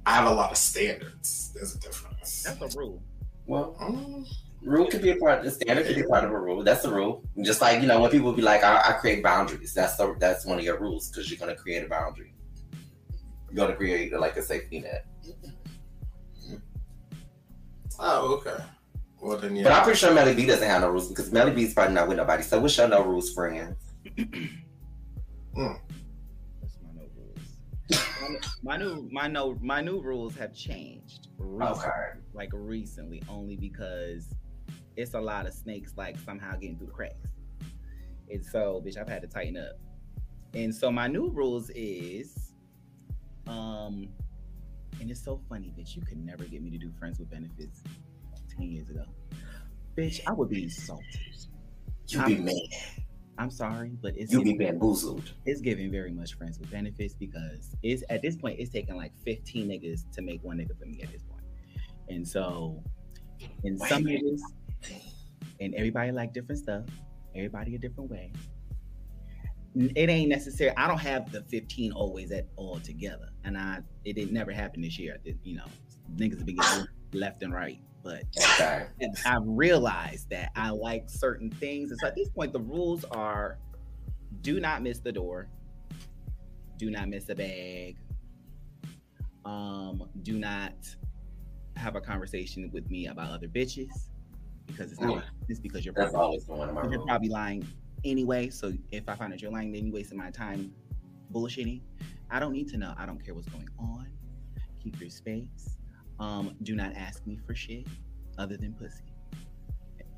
[0.06, 1.52] I have a lot of standards.
[1.56, 2.44] There's a difference.
[2.44, 3.02] That's a rule.
[3.46, 4.28] Well, Mm.
[4.64, 5.40] Rule could be a part.
[5.40, 6.64] of The standard could be part of a rule.
[6.64, 7.24] That's the rule.
[7.42, 10.46] Just like you know, when people be like, "I, I create boundaries," that's the, that's
[10.46, 12.34] one of your rules because you're gonna create a boundary.
[13.52, 15.06] You're gonna create like a safety net.
[15.28, 16.56] Mm-hmm.
[18.00, 18.64] Oh, okay.
[19.22, 21.74] Well then, But I'm pretty sure Melly B doesn't have no rules because Melly B's
[21.74, 22.44] probably not with nobody.
[22.44, 23.76] So what's your no rules, friend?
[25.56, 25.80] Mm.
[26.62, 28.58] That's my no rules.
[28.64, 31.28] my new my no my new rules have changed.
[31.38, 32.20] recently, Okay.
[32.34, 34.34] Like recently, only because
[34.96, 37.16] it's a lot of snakes like somehow getting through the cracks.
[38.30, 39.74] And so, bitch, I've had to tighten up.
[40.54, 42.54] And so my new rules is
[43.48, 44.08] um
[45.02, 45.96] and it's so funny, bitch.
[45.96, 47.82] You could never get me to do friends with benefits
[48.58, 49.04] 10 years ago.
[49.98, 51.06] Bitch, I would be insulted.
[52.08, 52.54] You be mad.
[53.40, 55.34] I'm sorry, but it's You be bamboozled.
[55.46, 59.12] it's giving very much friends with benefits because it's at this point it's taking like
[59.26, 61.44] 15 niggas to make one nigga for me at this point.
[62.10, 62.84] And so
[63.64, 64.24] in Wait, some wait.
[64.24, 64.40] niggas
[65.60, 66.84] and everybody like different stuff,
[67.36, 68.32] everybody a different way.
[69.76, 70.72] It ain't necessary.
[70.78, 73.30] I don't have the 15 always at all together.
[73.44, 75.18] And I it didn't never happen this year.
[75.26, 75.66] It, you know,
[76.16, 77.80] niggas have been getting left and right.
[78.04, 78.24] But.
[79.26, 81.90] I've realized that I like certain things.
[81.92, 83.58] And so at this point, the rules are
[84.42, 85.48] do not miss the door,
[86.78, 87.98] do not miss a bag,
[89.46, 90.74] um, do not
[91.78, 94.10] have a conversation with me about other bitches
[94.68, 97.68] because it's not it's because you're That's probably, always one you're probably lying
[98.06, 98.50] anyway.
[98.50, 100.74] So if I find that you're lying, then you're wasting my time
[101.32, 101.82] bullshitting.
[102.30, 102.94] I don't need to know.
[102.98, 104.08] I don't care what's going on.
[104.82, 105.78] Keep your space.
[106.20, 107.88] Um, do not ask me for shit
[108.38, 109.04] other than pussy.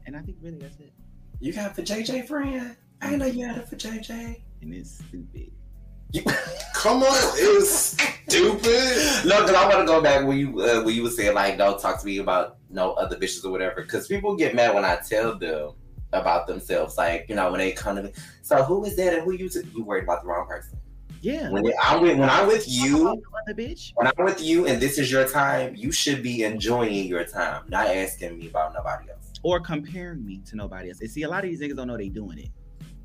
[0.06, 0.94] And I think really that's it.
[1.40, 2.76] You got for JJ, friend?
[3.02, 4.42] I know you had it for JJ.
[4.62, 5.52] And it's stupid.
[6.12, 6.24] You-
[6.76, 9.26] Come on, it's stupid.
[9.26, 11.58] no, because I want to go back when you uh, when you were saying like,
[11.58, 13.82] don't talk to me about no other bitches or whatever.
[13.82, 15.72] Because people get mad when I tell them
[16.14, 16.96] about themselves.
[16.98, 18.12] Like, you know, when they come to me,
[18.44, 19.50] so who is that and who you?
[19.50, 19.62] T-?
[19.74, 20.78] You worried about the wrong person.
[21.22, 21.50] Yeah.
[21.50, 23.92] When I'm with when I'm with you, other bitch.
[23.96, 27.64] when I'm with you, and this is your time, you should be enjoying your time,
[27.68, 29.32] not asking me about nobody else.
[29.42, 31.02] Or comparing me to nobody else.
[31.02, 32.50] And see, a lot of these niggas don't know they doing it.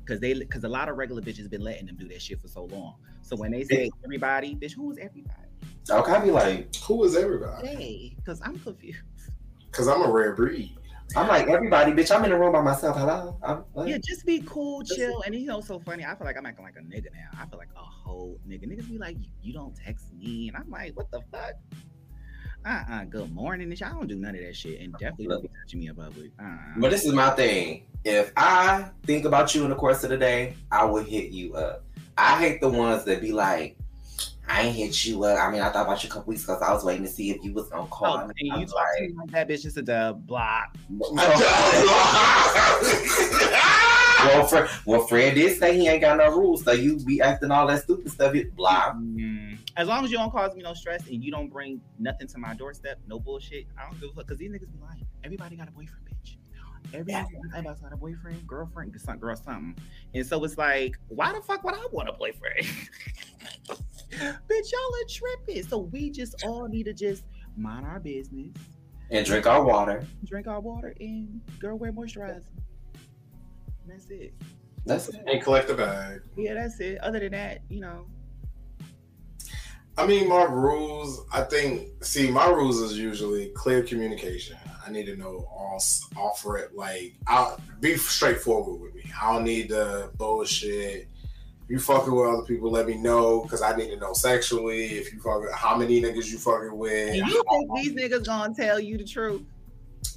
[0.05, 2.47] Cause they cause a lot of regular bitches been letting them do that shit for
[2.47, 2.95] so long.
[3.21, 5.35] So when they say everybody, bitch, who is everybody?
[5.89, 7.67] Okay, I be like, Who is everybody?
[7.67, 8.99] Hey, cause I'm confused.
[9.65, 10.77] Because I'm a rare breed.
[11.15, 12.15] I'm like everybody, bitch.
[12.15, 12.97] I'm in the room by myself.
[12.97, 13.37] Hello.
[13.43, 15.21] I'm, like, Yeah, just be cool, chill.
[15.25, 16.05] And you know, so funny.
[16.05, 17.29] I feel like I'm acting like a nigga now.
[17.39, 18.65] I feel like a whole nigga.
[18.65, 21.53] Niggas be like, you don't text me, and I'm like, what the fuck?
[22.63, 23.73] Uh uh good morning.
[23.83, 26.29] I don't do none of that shit, and definitely don't be touching me in public.
[26.39, 26.45] Uh,
[26.77, 27.85] But this is my thing.
[28.03, 31.55] If I think about you in the course of the day, I will hit you
[31.55, 31.83] up.
[32.17, 33.77] I hate the ones that be like,
[34.47, 35.39] I ain't hit you up.
[35.39, 37.31] I mean, I thought about you a couple weeks because I was waiting to see
[37.31, 38.33] if you was gonna call Oh, me.
[38.39, 40.75] you talk to me like that bitch is a dub block.
[44.25, 47.51] well, Fred, well, Fred did say he ain't got no rules, so you be acting
[47.51, 48.35] all that stupid stuff.
[48.35, 48.93] It blah.
[48.93, 49.57] Mm.
[49.77, 52.37] As long as you don't cause me no stress and you don't bring nothing to
[52.37, 53.67] my doorstep, no bullshit.
[53.77, 55.05] I don't give a fuck because these niggas be lying.
[55.23, 56.35] Everybody got a boyfriend, bitch.
[56.93, 59.77] Everybody, everybody's got a boyfriend, girlfriend, some girl, something.
[60.13, 62.65] And so it's like, why the fuck would I want a boyfriend?
[64.11, 65.63] bitch, y'all are tripping.
[65.63, 67.23] So we just all need to just
[67.55, 68.55] mind our business,
[69.09, 70.05] And drink our water.
[70.25, 72.43] drink our water, and girl wear moisturizer.
[74.09, 74.33] And that's it.
[74.85, 75.23] That's it.
[75.27, 76.21] and collect the bag.
[76.35, 76.99] Yeah, that's it.
[76.99, 78.05] Other than that, you know,
[79.97, 81.25] I mean, my rules.
[81.31, 82.03] I think.
[82.03, 84.57] See, my rules is usually clear communication.
[84.85, 85.81] I need to know all
[86.17, 89.03] offer it like I'll be straightforward with me.
[89.21, 91.07] I don't need the bullshit.
[91.63, 94.85] If you fucking with other people, let me know because I need to know sexually.
[94.85, 97.09] If you fucking how many niggas you fucking with.
[97.09, 99.43] and you think these niggas gonna tell you the truth?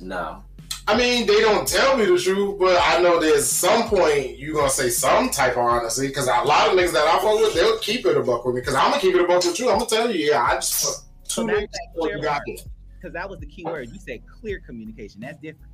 [0.01, 0.43] No.
[0.87, 4.55] I mean, they don't tell me the truth, but I know there's some point you're
[4.55, 7.55] gonna say some type of honesty because a lot of niggas that I fuck with,
[7.55, 9.59] they'll keep it a buck with me because I'm gonna keep it a buck with
[9.59, 9.71] you.
[9.71, 11.71] I'm gonna tell you, yeah, I just fuck two So niggas.
[11.71, 12.43] that you got part.
[12.47, 12.57] there.
[13.01, 13.89] Because that was the key word.
[13.93, 15.21] You said clear communication.
[15.23, 15.73] That's different.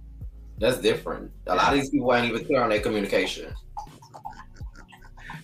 [0.59, 1.33] That's different.
[1.47, 3.53] A lot of these people ain't even clear on their communication.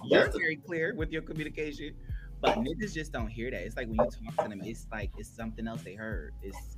[0.04, 1.94] You're That's the- very clear with your communication,
[2.40, 3.62] but niggas just don't hear that.
[3.62, 6.34] It's like when you talk to them, it's like it's something else they heard.
[6.42, 6.76] It's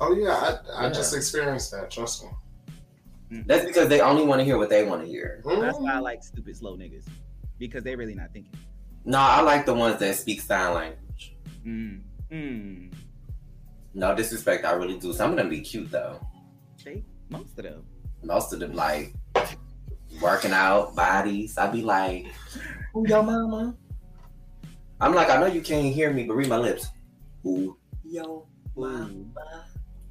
[0.00, 0.92] Oh yeah, I, I Yeah.
[0.92, 1.90] just experienced that.
[1.90, 2.30] Trust me.
[3.46, 5.40] That's because they only want to hear what they want to hear.
[5.44, 7.06] that's why I like stupid slow niggas
[7.58, 8.52] because they really not thinking.
[9.04, 11.36] No, I like the ones that speak sign language.
[11.64, 12.00] Mm.
[12.32, 12.92] Mm.
[13.94, 15.12] No disrespect, I really do.
[15.12, 16.20] Some of them be cute though.
[16.84, 17.84] They most of them.
[18.24, 19.14] Most of them like
[20.20, 21.56] working out bodies.
[21.56, 22.26] I be like,
[22.92, 23.76] "Who your mama?"
[25.00, 26.88] I'm like, I know you can't hear me, but read my lips.
[27.42, 29.66] Who yo mama?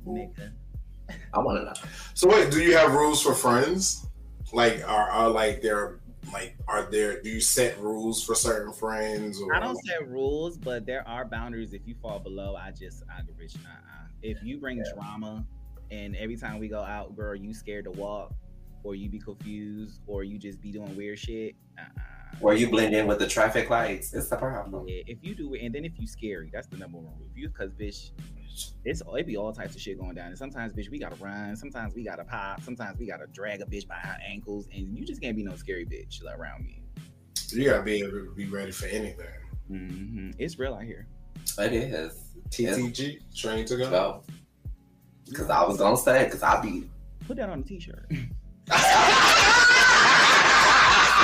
[0.09, 0.51] Ooh, nigga.
[1.33, 1.73] I want to know.
[2.13, 4.05] So wait, do you have rules for friends?
[4.51, 5.99] Like, are, are like there
[6.31, 7.21] like are there?
[7.21, 9.41] Do you set rules for certain friends?
[9.41, 11.73] Or I don't set rules, but there are boundaries.
[11.73, 13.55] If you fall below, I just I go rich.
[13.55, 14.07] Uh-uh.
[14.21, 15.45] If you bring drama,
[15.91, 18.33] and every time we go out, girl, you scared to walk,
[18.83, 21.55] or you be confused, or you just be doing weird shit.
[21.77, 22.18] Uh-uh.
[22.41, 24.13] Or you blend in with the traffic lights.
[24.13, 24.87] It's the problem.
[24.87, 27.27] Yeah, if you do it, and then if you scary, that's the number one rule.
[27.31, 28.11] If you, cause bitch,
[28.85, 30.27] it's it be all types of shit going down.
[30.27, 31.55] And sometimes, bitch, we gotta run.
[31.55, 32.61] Sometimes we gotta pop.
[32.61, 35.55] Sometimes we gotta drag a bitch by her ankles, and you just can't be no
[35.55, 36.81] scary bitch around me.
[37.49, 39.25] You gotta be able to be ready for anything.
[39.67, 41.07] hmm It's real out here.
[41.57, 42.13] It is.
[42.49, 43.89] TTG, train to go.
[43.89, 44.23] Go.
[45.27, 46.89] Because I was gonna say, because I be.
[47.27, 48.11] Put that on a t-shirt.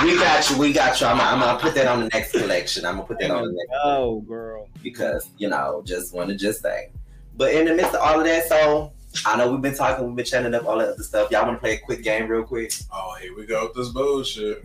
[0.03, 0.57] we got you.
[0.57, 1.07] We got you.
[1.07, 2.85] I'm, I'm gonna put that on the next collection.
[2.85, 4.67] I'm gonna put that on the next Oh, girl.
[4.83, 6.91] because you know, just want to just say.
[7.37, 8.91] But in the midst of all of that, so
[9.25, 11.31] I know we've been talking, we've been chatting up all that other stuff.
[11.31, 12.71] Y'all want to play a quick game, real quick?
[12.91, 14.63] Oh, here we go with this bullshit.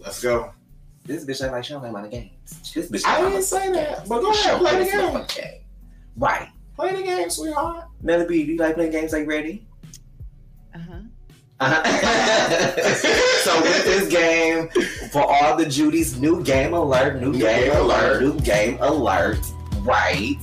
[0.00, 0.52] Let's go.
[1.04, 2.72] This bitch act like she don't play my games.
[2.74, 3.04] This bitch.
[3.06, 5.00] I didn't say that, but go ahead, don't play the game.
[5.00, 5.60] motherfucking game.
[6.16, 6.48] Right.
[6.76, 7.86] Play the game, sweetheart.
[8.02, 9.12] Melody B, do you like playing games?
[9.14, 9.66] Are you ready?
[10.74, 10.98] Uh-huh.
[11.60, 13.20] Uh-huh.
[13.44, 14.68] so with this game,
[15.10, 18.22] for all the Judy's new game alert, new New game game alert, alert.
[18.22, 19.38] new game alert,
[19.80, 20.36] right?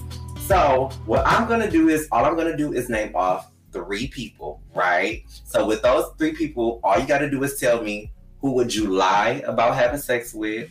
[0.48, 4.62] So what I'm gonna do is all I'm gonna do is name off three people,
[4.76, 5.24] right?
[5.46, 8.88] So with those three people, all you gotta do is tell me who would you
[8.88, 10.70] lie about having sex with,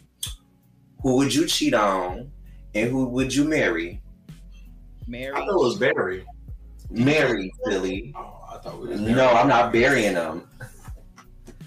[1.02, 2.30] who would you cheat on,
[2.74, 4.00] and who would you marry?
[5.06, 5.34] Mary.
[5.34, 6.24] I thought it was Barry.
[6.90, 8.12] Mary, silly.
[8.16, 10.48] Oh, I thought we was No, I'm not burying them.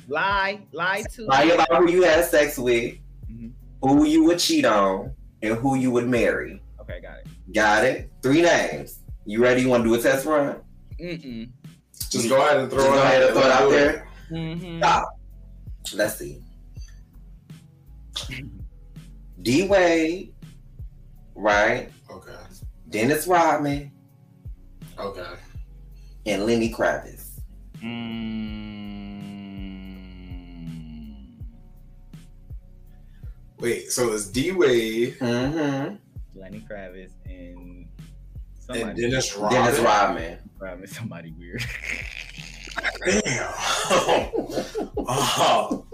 [0.07, 0.61] Lie.
[0.71, 2.95] Lie to Lie about who you had sex with,
[3.31, 3.51] Mhm.
[3.81, 6.61] who you would cheat on, and who you would marry.
[6.81, 7.27] Okay, got it.
[7.53, 8.11] Got it?
[8.21, 8.99] Three names.
[9.25, 9.61] You ready?
[9.61, 10.57] You want to do a test run?
[10.99, 11.49] Mm-mm.
[12.09, 13.71] Just go ahead and throw Just it go out ahead and throw it out Do
[13.71, 14.07] there.
[14.31, 14.77] Mm-hmm.
[14.79, 15.19] Stop.
[15.95, 16.41] Let's see.
[19.41, 20.33] D Wade,
[21.35, 21.89] right?
[22.09, 22.31] Okay.
[22.89, 23.91] Dennis Rodman,
[24.99, 25.25] Okay.
[26.25, 27.41] and Lenny Kravitz.
[27.81, 28.42] Mm.
[33.63, 35.95] Wait, so it's D Wade Mm-hmm.
[36.37, 37.87] Lenny Kravitz and
[38.67, 38.97] and.
[38.97, 39.63] Dennis Rodman.
[39.63, 40.37] Dennis Rodman.
[40.59, 41.63] Rodman, somebody weird.
[43.05, 43.23] Damn.
[44.97, 45.85] oh.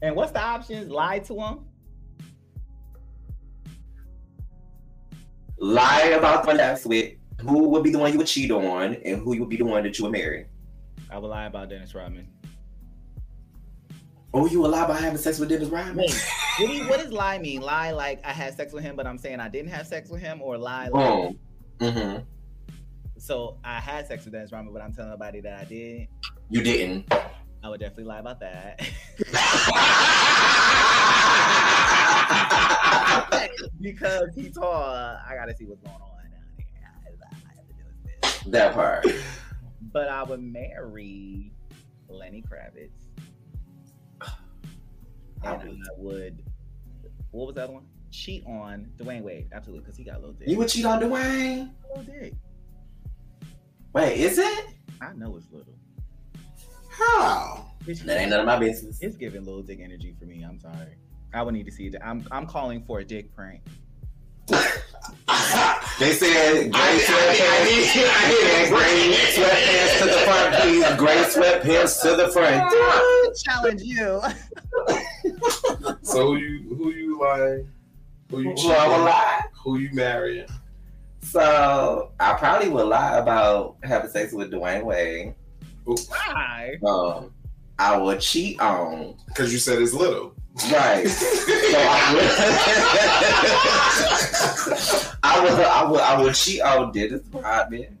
[0.00, 0.88] and what's the options?
[0.90, 1.58] Lie to him.
[5.58, 7.12] Lie about the one that's with.
[7.42, 9.66] Who would be the one you would cheat on, and who you would be the
[9.66, 10.46] one that you would marry?
[11.10, 12.26] I would lie about Dennis Rodman.
[14.32, 15.96] Oh, you a lie about having sex with Dennis Rodman?
[15.96, 16.14] Wait,
[16.58, 17.62] what, do you- what does lie mean?
[17.62, 20.20] Lie like I had sex with him, but I'm saying I didn't have sex with
[20.20, 21.34] him, or lie like Oh.
[21.80, 22.22] Mm-hmm.
[23.18, 26.06] so I had sex with Dennis Rodman, but I'm telling nobody that I did.
[26.48, 27.12] You didn't.
[27.62, 28.80] I would definitely lie about that
[33.80, 34.72] because he tall.
[34.84, 36.66] I gotta see what's going on down here.
[36.84, 36.88] I,
[37.26, 37.82] I have to do
[38.22, 38.42] this.
[38.52, 39.06] that part.
[39.92, 41.52] But I would marry
[42.08, 42.90] Lenny Kravitz,
[45.42, 45.78] I and would.
[45.78, 46.42] I would.
[47.30, 47.84] What was the other one?
[48.10, 50.48] Cheat on Dwyane Wade, absolutely, because he got a little dick.
[50.48, 51.70] You would cheat on Dwyane?
[51.94, 52.34] little dick.
[53.92, 54.66] Wait, is it?
[55.00, 55.74] I know it's little.
[56.90, 57.66] How?
[57.84, 58.98] Bitch, That ain't none of my business.
[59.00, 60.42] It's giving little dick energy for me.
[60.42, 60.96] I'm sorry.
[61.32, 61.94] I would need to see it.
[62.04, 63.62] I'm I'm calling for a dick prank.
[65.98, 67.40] They said gray sweatpants.
[67.40, 70.96] I- They said gray sweatpants to the front, please.
[70.96, 73.36] Gray sweatpants to the front.
[73.44, 74.20] Challenge you.
[76.12, 77.66] So who you who you like?
[78.30, 79.04] Who you Who I would cheating?
[79.04, 79.40] lie?
[79.64, 80.46] Who you marrying?
[81.22, 85.34] So I probably would lie about having sex with Dwyane Wade.
[85.84, 86.76] Why?
[86.86, 87.32] Um,
[87.78, 89.14] I would cheat on.
[89.26, 90.34] Because you said it's little.
[90.72, 91.06] Right.
[91.06, 92.24] So I would,
[95.22, 97.96] I would, I would, I would cheat on Dennis Rodman,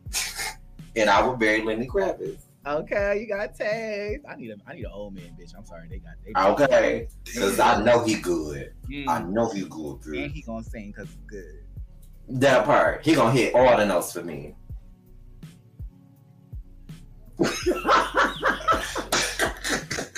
[0.96, 2.38] and I would marry Lenny Kravitz.
[2.66, 4.24] Okay, you got taste.
[4.28, 5.54] I need a I need an old man, bitch.
[5.56, 6.32] I'm sorry, they got they
[6.66, 8.74] Okay, because I know he good.
[8.90, 9.08] Mm.
[9.08, 10.04] I know he good.
[10.06, 11.64] and he gonna sing because it's good.
[12.28, 14.54] That part, he gonna hit all the notes for me.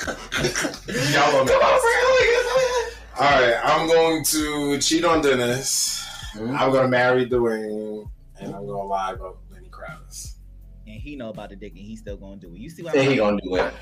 [0.03, 2.93] Y'all on that.
[3.19, 6.05] All right, I'm going to cheat on Dennis.
[6.35, 6.59] Mhm.
[6.59, 9.42] I'm gonna marry Dwyane, and I'm gonna lie about Lenny Kravitz.
[9.42, 9.42] And
[11.03, 12.61] he know about the dick, and he's still gonna do it.
[12.61, 13.75] You see what Yeah, he gonna do it.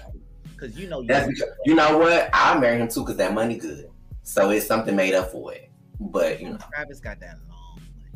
[0.53, 1.09] Because you know you.
[1.09, 2.31] That's because, you know what?
[2.33, 3.91] I'll marry him too because that money good.
[4.23, 5.71] So it's something made up for it.
[6.01, 8.11] But you know, Travis got that long money.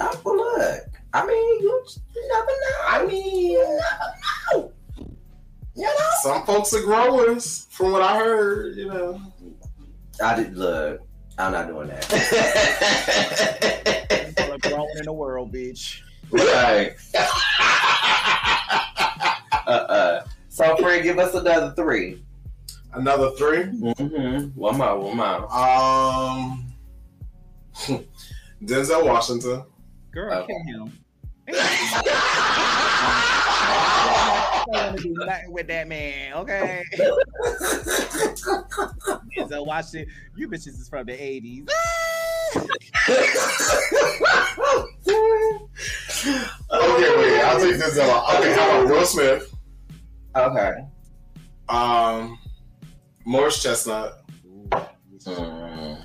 [0.00, 0.84] I, well, look.
[1.12, 2.78] I mean, you, you never know.
[2.86, 4.14] I mean, you never
[4.52, 4.72] know.
[5.76, 6.10] You know.
[6.22, 8.76] Some folks are growers, from what I heard.
[8.76, 9.20] You know.
[10.22, 11.00] I did look.
[11.38, 12.06] I'm not doing that.
[14.36, 16.02] People are growing in the world, bitch.
[16.32, 16.94] right.
[19.66, 20.24] uh, uh.
[20.60, 22.22] So, Fred, give us another three.
[22.92, 23.62] Another three.
[23.64, 24.48] Mm-hmm.
[24.60, 24.98] One more.
[25.00, 25.50] One more.
[25.50, 26.66] Um,
[28.62, 29.64] Denzel Washington.
[30.10, 30.52] Girl, Okay.
[30.70, 30.98] kill him.
[31.52, 31.54] I
[34.66, 36.82] don't want to do nothing with that man, okay?
[39.48, 40.08] So watch it.
[40.36, 41.66] You bitches is from the 80s.
[46.72, 47.40] Okay, wait.
[47.40, 48.38] I'll take Denzel.
[48.38, 49.52] Okay, how about Will Smith?
[50.36, 50.72] Okay.
[51.68, 52.38] Um,
[53.24, 54.22] Morris Chestnut,
[55.26, 56.02] Mm.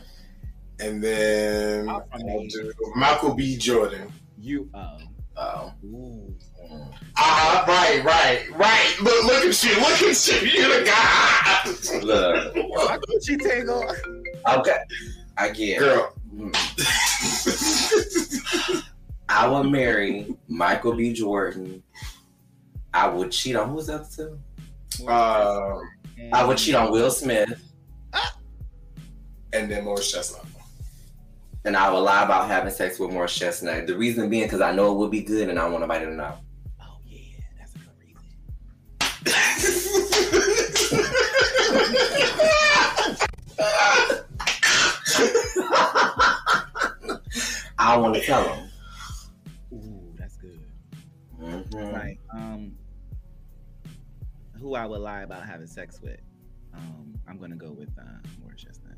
[0.81, 3.57] and then I'm from the I'll do Michael B.
[3.57, 4.11] Jordan.
[4.37, 5.73] You, um, Oh.
[5.85, 6.33] Mm.
[6.71, 8.95] Uh-huh, right, right, right.
[9.01, 10.47] Look, look at you, look at you.
[10.47, 11.99] You're the guy.
[12.01, 12.55] Look.
[12.55, 13.83] My Gucci tangle.
[14.59, 14.77] Okay.
[15.37, 15.79] I get it.
[15.79, 16.13] Girl.
[16.33, 16.55] Mm.
[19.29, 21.11] I would marry Michael B.
[21.13, 21.83] Jordan.
[22.95, 24.37] I would cheat on who's up to?
[25.05, 25.79] Uh,
[26.31, 27.61] I would cheat on Will Smith,
[29.51, 30.45] and then Morris Chestnut.
[31.65, 33.85] and I would lie about having sex with Morris Chestnut.
[33.85, 36.13] The reason being because I know it would be good, and I want nobody to
[36.13, 36.35] know.
[36.81, 38.23] Oh, yeah, that's a good reason.
[47.77, 48.64] I want to tell him.
[54.75, 56.19] Who I would lie about having sex with.
[56.73, 58.03] Um, I'm gonna go with uh,
[58.41, 58.97] Morris Chestnut.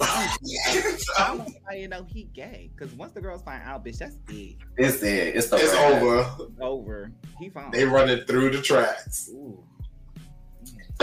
[0.00, 2.70] I want somebody to know he gay.
[2.78, 4.56] Cause once the girls find out, bitch, that's it.
[4.76, 5.36] It's it.
[5.36, 6.02] It's the It's wrap.
[6.02, 6.26] over.
[6.60, 7.12] Over.
[7.38, 7.72] He found.
[7.72, 9.28] They run it through the tracks.
[9.32, 9.62] Ooh.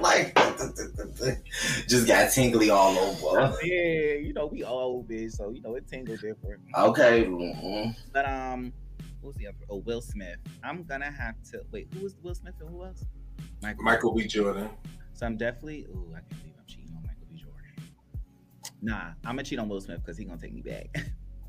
[0.00, 0.32] like,
[1.88, 3.56] just got tingly all over.
[3.64, 6.60] Yeah, you know we old bitch, so you know it tingle different.
[6.78, 7.24] Okay.
[7.24, 7.96] mhm.
[8.12, 8.72] But um,
[9.22, 9.56] who's the other?
[9.70, 10.38] Oh, Will Smith.
[10.62, 11.88] I'm gonna have to wait.
[11.94, 13.04] Who was Will Smith and who else?
[13.62, 13.84] Michael.
[13.84, 14.26] Michael B.
[14.26, 14.68] Jordan.
[15.14, 15.86] So I'm definitely.
[15.94, 17.36] Oh, I can't believe I'm cheating on Michael B.
[17.36, 17.60] Jordan.
[18.82, 20.88] Nah, I'm gonna cheat on Will Smith because he gonna take me back.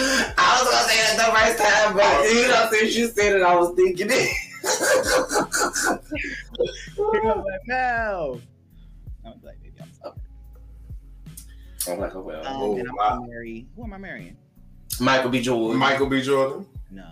[0.00, 3.42] I was gonna say that the first time, but you know, since you said it,
[3.42, 4.30] I was thinking it.
[6.96, 8.40] He was like, no.
[9.24, 9.67] I'm like, baby, I'm sorry.
[11.88, 12.46] I'm like, oh well.
[12.46, 13.08] Um, Oh, and I'm wow.
[13.18, 13.66] gonna marry.
[13.76, 14.36] Who am I marrying?
[15.00, 15.40] Michael B.
[15.40, 15.78] Jordan.
[15.78, 16.20] Michael B.
[16.22, 16.66] Jordan.
[16.90, 17.08] No.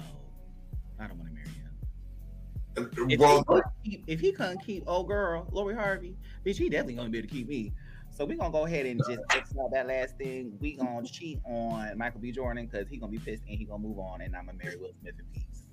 [0.98, 3.10] I don't want to marry him.
[3.10, 6.68] If, well, he couldn't keep, if he couldn't keep old girl Lori Harvey, bitch, he
[6.68, 7.72] definitely gonna be able to keep me.
[8.10, 10.56] So we're gonna go ahead and just X out that last thing.
[10.58, 12.32] We gonna cheat on Michael B.
[12.32, 14.76] Jordan because he gonna be pissed and he gonna move on, and I'm gonna marry
[14.76, 15.66] Will Smith in peace.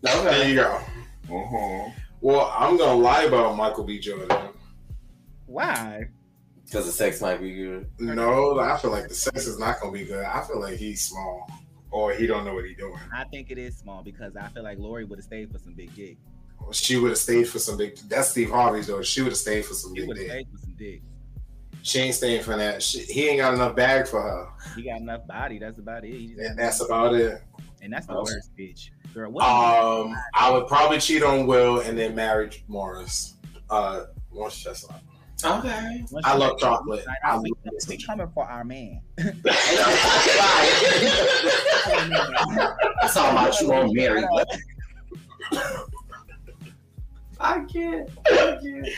[0.00, 0.80] there you go.
[1.28, 1.90] Mm-hmm.
[2.22, 3.98] Well, I'm gonna lie about Michael B.
[3.98, 4.48] Jordan.
[5.46, 6.08] Why?
[6.74, 7.88] Because the sex might be good.
[8.00, 10.24] No, I feel like the sex is not gonna be good.
[10.24, 11.48] I feel like he's small,
[11.92, 12.98] or he don't know what he's doing.
[13.14, 15.74] I think it is small because I feel like Lori would have stayed for some
[15.74, 16.16] big dick.
[16.72, 17.96] She would have stayed for some big.
[18.08, 19.02] That's Steve Harvey's though.
[19.02, 20.26] She would have stayed for some He big would dick.
[20.28, 21.02] stayed for some dick.
[21.82, 22.82] She ain't staying for that.
[22.82, 24.48] She, he ain't got enough bag for her.
[24.74, 25.60] He got enough body.
[25.60, 26.12] That's about it.
[26.38, 27.40] And that's about it.
[27.82, 28.88] and that's the worst, bitch.
[29.14, 29.44] Girl, what?
[29.44, 33.34] Um, I would probably cheat on Will and then marry Morris.
[33.70, 35.00] Uh, Morris Chestnut.
[35.44, 36.04] Okay.
[36.10, 37.06] Once I love chocolate.
[37.06, 38.06] Like, I we, love we biscuit.
[38.06, 39.00] coming for our man.
[43.02, 44.24] It's all about you on Mary.
[47.38, 48.08] I can't.
[48.26, 48.88] I can't.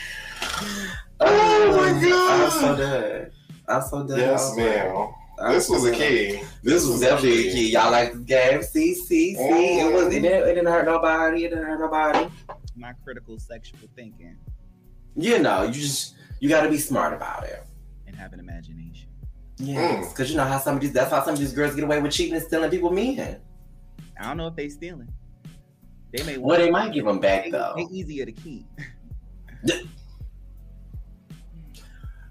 [1.19, 2.31] Oh my god!
[2.31, 2.51] I'm God.
[2.51, 3.31] so dead.
[3.67, 4.19] I'm so dead.
[4.19, 5.13] Yes, I'm ma'am.
[5.39, 6.41] I'm This was a key.
[6.63, 7.71] This was definitely a key.
[7.71, 8.63] Y'all like this game?
[8.63, 9.79] See, see, see.
[9.79, 9.93] It mm.
[9.93, 10.13] was.
[10.13, 11.45] It didn't, it didn't hurt nobody.
[11.45, 12.29] It didn't hurt nobody.
[12.75, 14.37] My critical sexual thinking
[15.15, 17.63] You know, you just you got to be smart about it.
[18.05, 19.09] and have an imagination.
[19.57, 20.09] Yes, mm.
[20.09, 20.93] because you know how some of these.
[20.93, 23.39] That's how some of these girls get away with cheating and stealing people men.
[24.19, 25.09] I don't know if they stealing.
[26.11, 27.73] They may Well, they might give them back They, though.
[27.75, 28.65] they easier to keep.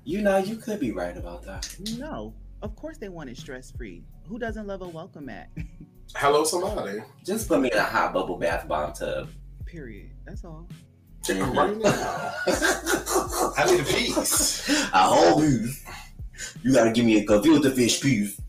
[0.04, 1.68] You know, you could be right about that.
[1.98, 2.32] No,
[2.62, 4.04] of course they want it stress free.
[4.28, 5.50] Who doesn't love a welcome mat?
[6.14, 7.00] Hello, somebody.
[7.24, 9.28] Just put me in a hot bubble bath bomb tub.
[9.64, 10.10] Period.
[10.24, 10.68] That's all.
[11.28, 12.32] Right now.
[13.56, 14.68] I need a piece.
[14.68, 15.84] A whole piece.
[16.62, 18.40] You gotta give me a gefilte fish piece.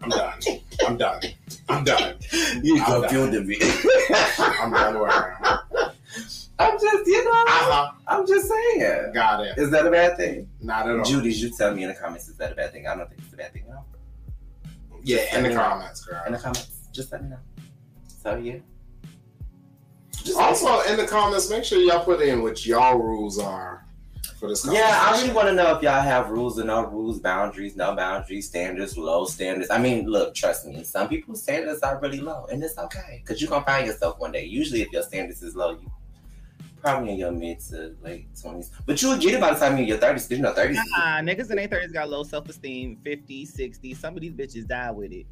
[0.00, 0.38] I'm done.
[0.86, 1.20] I'm done.
[1.68, 2.14] I'm done.
[2.62, 3.86] You I'm gefilte fish.
[4.60, 5.60] I'm done right now.
[6.58, 7.92] I'm just, you know, Uh-huh.
[8.08, 9.12] I'm just saying.
[9.12, 9.58] Got it.
[9.58, 10.48] Is that a bad thing?
[10.62, 11.04] Not at all.
[11.04, 12.86] Judy, you tell me in the comments, is that a bad thing?
[12.86, 13.64] I don't think it's a bad thing.
[13.68, 13.84] No.
[15.02, 16.22] Yeah, in the comments, girl.
[16.26, 17.38] In the comments, just let me know.
[18.22, 18.56] So, yeah.
[20.26, 23.86] Just Also, in the comments, make sure y'all put in what y'all rules are
[24.40, 24.66] for this.
[24.70, 27.94] Yeah, I really want to know if y'all have rules or no rules, boundaries, no
[27.94, 29.70] boundaries, standards, low standards.
[29.70, 33.40] I mean, look, trust me, some people's standards are really low, and it's okay because
[33.40, 34.44] you're gonna find yourself one day.
[34.44, 35.90] Usually, if your standards is low, you
[36.82, 39.76] probably in your mid to late twenties, but you will get it by the time
[39.78, 40.26] you're your thirties.
[40.26, 40.80] Because you know, thirties.
[40.98, 43.94] Nah, niggas in their 30s got low self esteem, 50, 60.
[43.94, 45.26] Some of these bitches die with it.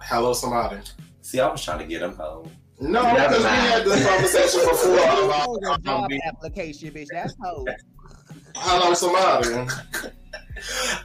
[0.00, 0.78] Hello, somebody.
[1.20, 2.50] See, I was trying to get them home.
[2.80, 7.08] No, because we had this conversation before about your how job we- application, bitch.
[7.12, 7.66] That's hoe.
[8.56, 9.70] hello, somebody.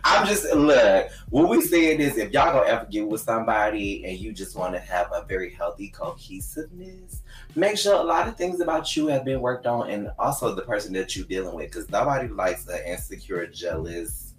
[0.03, 1.07] I'm just look.
[1.29, 4.73] What we saying is, if y'all gonna ever get with somebody and you just want
[4.73, 7.21] to have a very healthy cohesiveness,
[7.55, 10.61] make sure a lot of things about you have been worked on, and also the
[10.61, 14.33] person that you're dealing with, because nobody likes an insecure, jealous,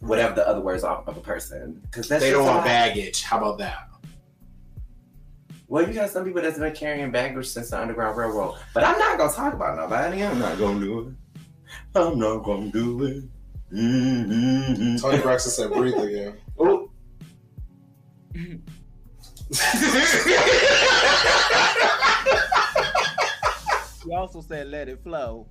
[0.00, 1.80] whatever the other words are of a person.
[1.84, 3.22] Because that's They don't want baggage.
[3.22, 3.87] How about that?
[5.68, 8.98] Well, you got some people that's been carrying baggage since the Underground Railroad, but I'm
[8.98, 10.24] not gonna talk about nobody.
[10.24, 11.14] I'm not gonna do it.
[11.94, 13.24] I'm not gonna do it.
[13.70, 14.96] Mm-hmm.
[14.96, 16.90] Toni Braxton said, "Breathe again." Oh,
[24.02, 25.46] She also said let it flow.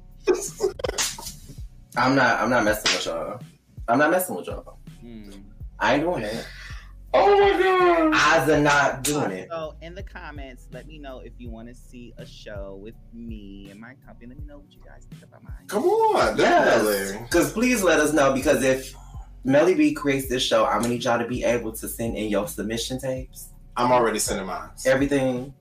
[1.96, 2.42] I'm not.
[2.42, 3.40] I'm not messing with y'all.
[3.88, 4.80] I'm not messing with y'all.
[5.04, 5.44] Mm.
[5.80, 6.48] I ain't doing it.
[7.14, 8.14] Oh my god!
[8.14, 9.50] Eyes are not doing it.
[9.50, 12.96] So in the comments, let me know if you want to see a show with
[13.14, 14.28] me and my company.
[14.28, 15.54] Let me know what you guys think about mine.
[15.68, 16.84] Come on, Yes.
[16.84, 17.24] definitely.
[17.24, 18.34] Because please let us know.
[18.34, 18.94] Because if
[19.44, 22.30] Melly B creates this show, I'm gonna need y'all to be able to send in
[22.30, 24.70] your submission tapes, I'm already sending mine.
[24.86, 25.54] everything.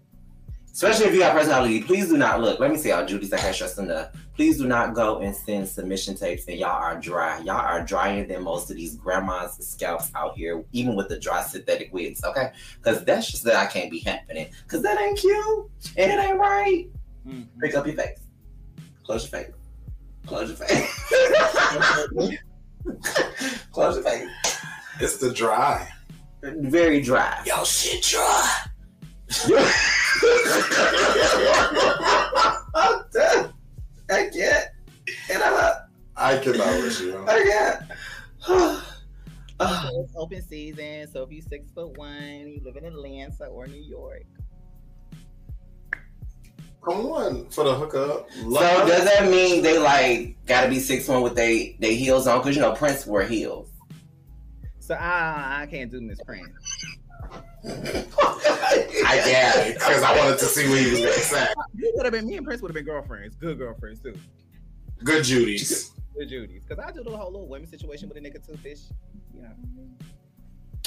[0.72, 2.60] Especially if you got personality, please do not look.
[2.60, 4.10] Let me see y'all, Judy's I can't stress enough.
[4.36, 7.38] Please do not go and send submission tapes and y'all are dry.
[7.38, 11.42] Y'all are drier than most of these grandmas' scalps out here, even with the dry
[11.42, 12.52] synthetic wigs, okay?
[12.76, 14.48] Because that's just that I can't be happening.
[14.64, 16.86] Because that ain't cute and it ain't right.
[17.26, 17.46] Mhm.
[17.62, 18.18] Pick up your face.
[19.04, 19.52] Close your face.
[20.26, 21.10] Close your face.
[23.72, 24.28] Close your face.
[25.00, 25.88] It's the dry.
[26.42, 27.40] Very dry.
[27.46, 28.52] Yo, shit dry.
[32.74, 33.45] I'm done.
[34.10, 34.68] I can't.
[35.32, 35.90] And I'm up.
[36.16, 37.24] I cannot with you.
[37.26, 37.80] I
[38.40, 38.82] can't.
[39.58, 39.90] So ah.
[39.94, 41.10] it's open season.
[41.10, 44.26] So if you're six foot one, you live in Atlanta or New York.
[46.84, 48.28] Come on for the hookup.
[48.30, 52.42] so does that mean they like gotta be six one with they they heels on?
[52.42, 53.70] Cause you know Prince wore heels.
[54.78, 56.50] So I I can't do Miss Prince.
[57.64, 61.46] I yeah, because I wanted to see what he was gonna say.
[61.74, 64.14] We would have been me and Prince would have been girlfriends, good girlfriends too,
[65.04, 65.90] Good Judy's.
[66.16, 66.64] good Judy's.
[66.64, 68.80] Because I do the whole little women situation with a nigga too, fish.
[69.34, 69.50] You know,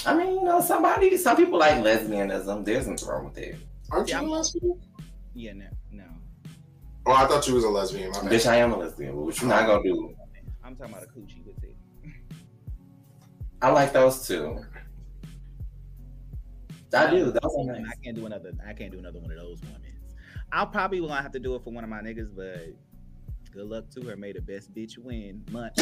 [0.06, 2.64] I mean, you know, somebody, some people like lesbianism.
[2.66, 3.56] There's nothing wrong with it.
[3.92, 4.22] Aren't you Yeah.
[4.22, 4.80] a lesbian?
[5.34, 6.04] yeah, no, no.
[7.06, 8.12] Oh, I thought you was a lesbian.
[8.12, 8.32] My bad.
[8.32, 9.16] Bitch, I am a lesbian.
[9.16, 10.16] But what you not gonna do?
[10.64, 11.76] I'm talking about a coochie with it.
[13.62, 14.64] I like those too.
[16.94, 17.26] I do.
[17.26, 18.52] Those are I can't do another.
[18.68, 19.82] I can't do another one of those women.
[20.52, 22.74] I'll probably gonna have to do it for one of my niggas, but
[23.52, 24.16] good luck to her.
[24.16, 25.44] May the best bitch win.
[25.52, 25.74] Month.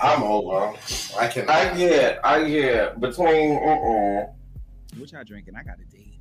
[0.00, 0.74] I'm over.
[1.18, 1.48] I can.
[1.48, 3.52] I get, I get between.
[3.56, 4.26] Uh-uh.
[4.98, 5.54] What y'all drinking?
[5.56, 6.18] I got a date.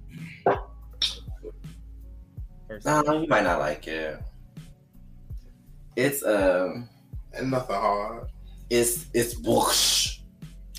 [2.68, 4.22] First, No, you might not like it.
[6.00, 6.88] It's um,
[7.34, 8.30] and nothing hard.
[8.70, 10.20] it's it's whoosh.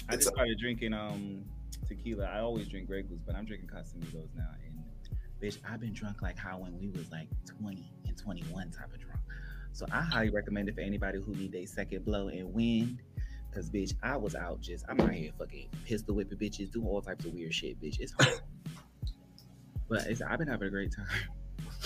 [0.08, 1.44] I just started drinking um
[1.86, 2.24] tequila.
[2.24, 4.48] I always drink Grey Goose, but I'm drinking Casamigos now.
[4.64, 4.82] And
[5.42, 7.28] bitch, I've been drunk like how when we was like
[7.60, 9.20] 20 and 21 type of drunk.
[9.72, 13.02] So I highly recommend it for anybody who need a second blow and wind.
[13.54, 17.02] Cause bitch, I was out just I'm out here fucking pistol whipping bitches, doing all
[17.02, 18.00] types of weird shit, bitch.
[18.00, 18.40] It's hard.
[19.86, 21.06] but it's, I've been having a great time.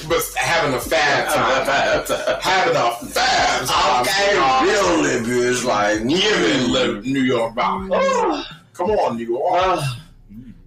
[0.09, 2.41] But having a fab time.
[2.41, 4.03] having a fab time.
[4.03, 4.35] Okay,
[4.67, 5.65] really, bitch.
[5.65, 8.45] Like, Giving the New York vibe.
[8.75, 9.81] Come on, New York.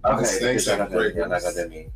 [0.04, 1.88] Okay, This thing's bitch, y'all not great gonna- y'all not gonna do me.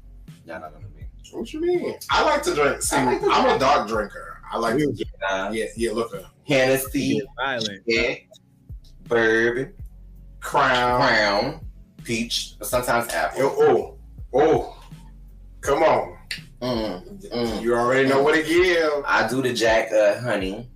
[0.45, 1.07] Y'all not gonna do me.
[1.31, 1.95] What you mean?
[2.11, 2.83] I like to drink.
[2.83, 4.39] See, I like to I'm a dark drinker.
[4.53, 5.05] I like to.
[5.23, 5.51] Nah.
[5.51, 5.93] Yeah, yeah.
[5.93, 7.83] Look at Hennessy, It's violent.
[7.87, 8.15] yeah,
[9.09, 9.73] bourbon,
[10.41, 11.01] crown.
[11.01, 11.61] crown,
[12.05, 13.41] peach, sometimes apple.
[13.43, 13.97] Oh,
[14.35, 14.83] oh, oh.
[15.63, 16.19] Come on.
[16.63, 17.63] Mm, mm.
[17.63, 19.05] You already know what to give.
[19.07, 20.69] I do the Jack uh, honey.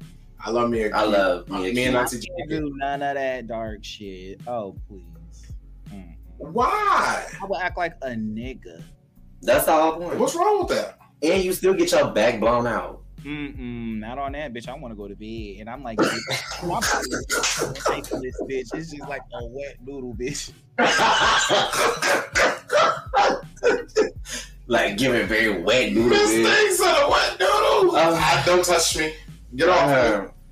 [0.44, 0.82] I love me.
[0.82, 1.70] A I love me.
[1.70, 1.98] a me and key.
[1.98, 2.60] Auntie Can't Jackie.
[2.60, 4.40] do none of that dark shit.
[4.48, 5.46] Oh please.
[5.90, 6.16] Mm.
[6.38, 7.24] Why?
[7.40, 8.82] I would act like a nigga.
[9.42, 10.18] That's all I want.
[10.18, 10.98] What's wrong with that?
[11.22, 13.02] And you still get your back blown out.
[13.24, 14.68] Mm-mm, not on that, bitch.
[14.68, 16.06] I want to go to bed, and I'm like, my
[16.78, 18.70] body is bitch.
[18.74, 20.52] It's just like a wet noodle, bitch.
[24.66, 26.10] like giving very wet noodle.
[26.10, 27.96] This thing's a wet noodle.
[27.96, 29.14] Uh, Ah, don't touch me.
[29.54, 29.94] Get off me.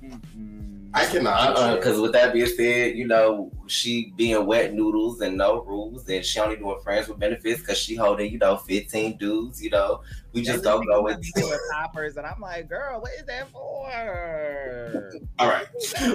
[0.09, 0.89] Uh, Mm-mm.
[0.93, 1.75] I cannot.
[1.75, 6.23] Because with that being said, you know, she being wet noodles and no rules, and
[6.23, 10.01] she only doing friends with benefits because she holding, you know, 15 dudes, you know.
[10.33, 13.49] We just Every don't go nigga with poppers, and I'm like, girl, what is that
[13.51, 15.21] for?
[15.39, 15.65] All right.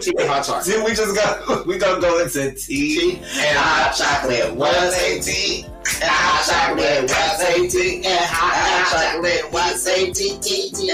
[0.01, 0.65] Tea and hot chocolate.
[0.65, 4.55] See, we just got we gonna go into tea and hot chocolate.
[4.55, 5.65] What say tea?
[5.65, 7.11] And hot chocolate.
[7.11, 8.07] What say tea?
[8.07, 9.53] And hot chocolate.
[9.53, 10.39] What say tea?
[10.41, 10.93] Tea, tea, tea.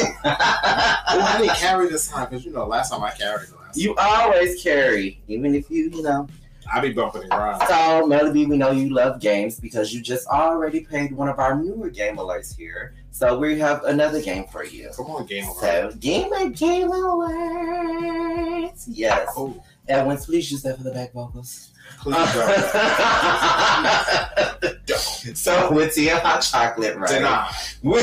[0.24, 3.57] I didn't carry this time because you know last time I carried the last.
[3.74, 6.28] You always carry, even if you, you know.
[6.72, 7.66] I be bumping and grinding.
[7.66, 11.54] So, Melody, we know you love games because you just already played one of our
[11.54, 12.94] newer game alerts here.
[13.10, 14.90] So we have another game for you.
[14.94, 15.60] Come on, game over.
[15.60, 18.84] So, game of game alerts.
[18.88, 19.28] Yes.
[19.36, 21.70] Oh, Edwin, please use that for the back vocals.
[22.00, 22.14] please
[24.86, 25.36] don't.
[25.36, 27.50] so with tea and hot chocolate, right?
[27.82, 28.02] We-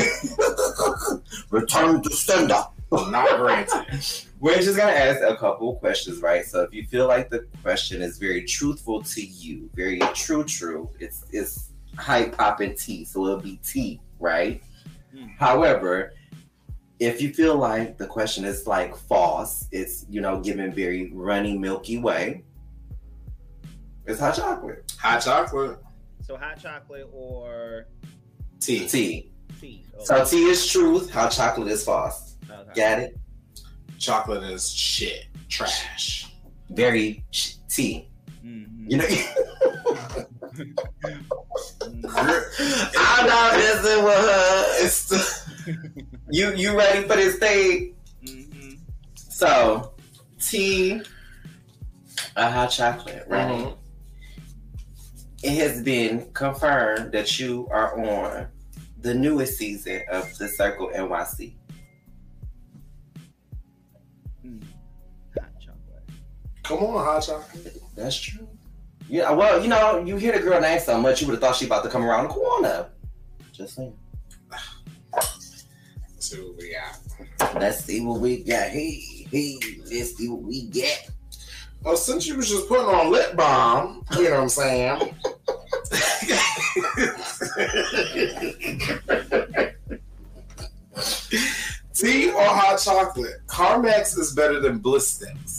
[1.50, 2.62] Return to sender.
[2.92, 3.86] Not granted.
[4.46, 6.44] We're just gonna ask a couple questions, right?
[6.44, 10.88] So if you feel like the question is very truthful to you, very true, true,
[11.00, 14.62] it's it's hype popping tea, so it'll be tea, right?
[15.12, 15.26] Hmm.
[15.36, 16.12] However,
[17.00, 21.58] if you feel like the question is like false, it's you know given very runny,
[21.58, 22.44] milky way.
[24.06, 25.80] It's hot chocolate, Hot chocolate.
[26.22, 27.88] So hot chocolate or
[28.60, 28.86] Tea.
[28.86, 29.32] tea.
[29.60, 29.84] tea?
[29.98, 32.36] Oh, So tea is truth, hot chocolate is false.
[32.48, 32.62] okay.
[32.76, 33.18] Got it?
[33.98, 35.26] Chocolate is shit.
[35.48, 36.28] Trash.
[36.70, 38.08] Very ch- tea.
[38.44, 38.90] Mhm.
[38.90, 39.06] You know.
[42.18, 44.64] I'm not messing with her.
[44.84, 45.78] It's the,
[46.30, 46.52] you.
[46.54, 47.94] You ready for this thing?
[48.24, 48.78] Mhm.
[49.14, 49.92] So,
[50.40, 51.02] tea,
[52.36, 53.48] a hot chocolate, right?
[53.48, 53.76] Mhm.
[55.42, 58.48] It has been confirmed that you are on
[59.00, 61.54] the newest season of the Circle NYC.
[66.66, 67.80] Come on, hot chocolate.
[67.94, 68.48] That's true.
[69.08, 69.30] Yeah.
[69.30, 71.66] Well, you know, you hear the girl name so much, you would have thought she
[71.66, 72.88] about to come around the corner.
[73.52, 73.96] Just saying.
[75.12, 75.64] Let's
[76.18, 76.98] see what we got.
[77.60, 78.68] Let's see what we got.
[78.68, 79.00] Hey,
[79.30, 79.56] hey,
[79.90, 81.08] let's see what we get.
[81.84, 84.98] Oh, since you was just putting on lip balm, you know what I'm saying?
[91.94, 93.46] Tea or hot chocolate?
[93.46, 95.55] Carmex is better than Blistex.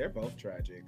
[0.00, 0.82] They're both tragic.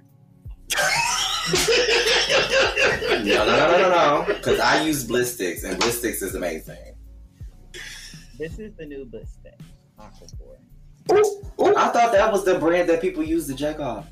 [3.23, 4.25] No, no, no, no, no, no.
[4.27, 6.95] Because I use Blistex, and Blistex is amazing.
[8.39, 9.59] This is the new Bliss stick.
[9.99, 10.57] Aquaphor.
[11.11, 14.07] I thought that was the brand that people use to jack off.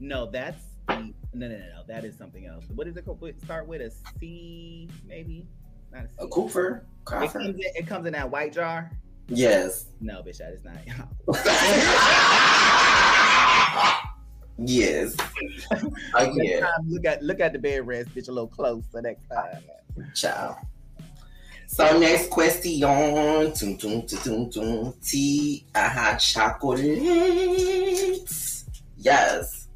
[0.00, 0.96] No, that's the,
[1.32, 1.82] no, no, no, no.
[1.86, 2.64] That is something else.
[2.74, 3.22] What is it called?
[3.44, 5.46] Start with a C, maybe.
[5.92, 6.14] Not a C.
[6.18, 6.84] A Cooper?
[7.02, 8.90] It comes, in, it comes in that white jar.
[9.28, 9.86] Yes.
[10.00, 10.78] No, bitch, that is not.
[14.58, 15.16] Yes.
[16.14, 19.62] I get look at look at the bed rest, bitch, a little closer next time.
[20.14, 20.58] Ciao.
[21.68, 22.80] So next question.
[22.80, 24.94] Tum, tum, tum, tum, tum.
[25.02, 26.98] Tea, aha, chocolate.
[28.96, 29.68] Yes.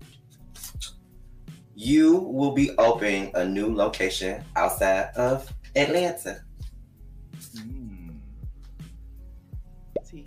[1.74, 6.42] You will be opening a new location outside of Atlanta.
[7.56, 8.14] Mm.
[10.08, 10.24] Tea.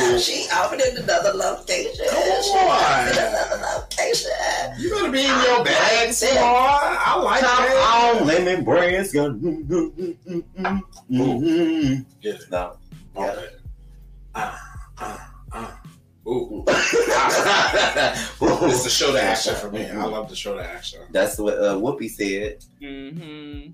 [0.00, 0.18] Ooh.
[0.18, 2.06] She opening another location.
[2.10, 3.08] Come She on.
[3.08, 4.30] another location.
[4.78, 6.32] You better be in your bag, Swan.
[6.36, 8.20] I like Come that.
[8.20, 9.12] on, lemon brands.
[11.08, 11.94] Mm-hmm.
[12.22, 12.50] Get it.
[12.50, 12.76] No.
[13.16, 13.48] Okay.
[14.34, 14.60] Ah,
[14.98, 15.80] ah, ah.
[16.26, 16.64] Ooh.
[18.70, 19.86] It's the show to action for me.
[19.88, 21.00] I love the show to action.
[21.10, 22.64] That's what uh, Whoopi said.
[22.82, 23.70] Mm-hmm.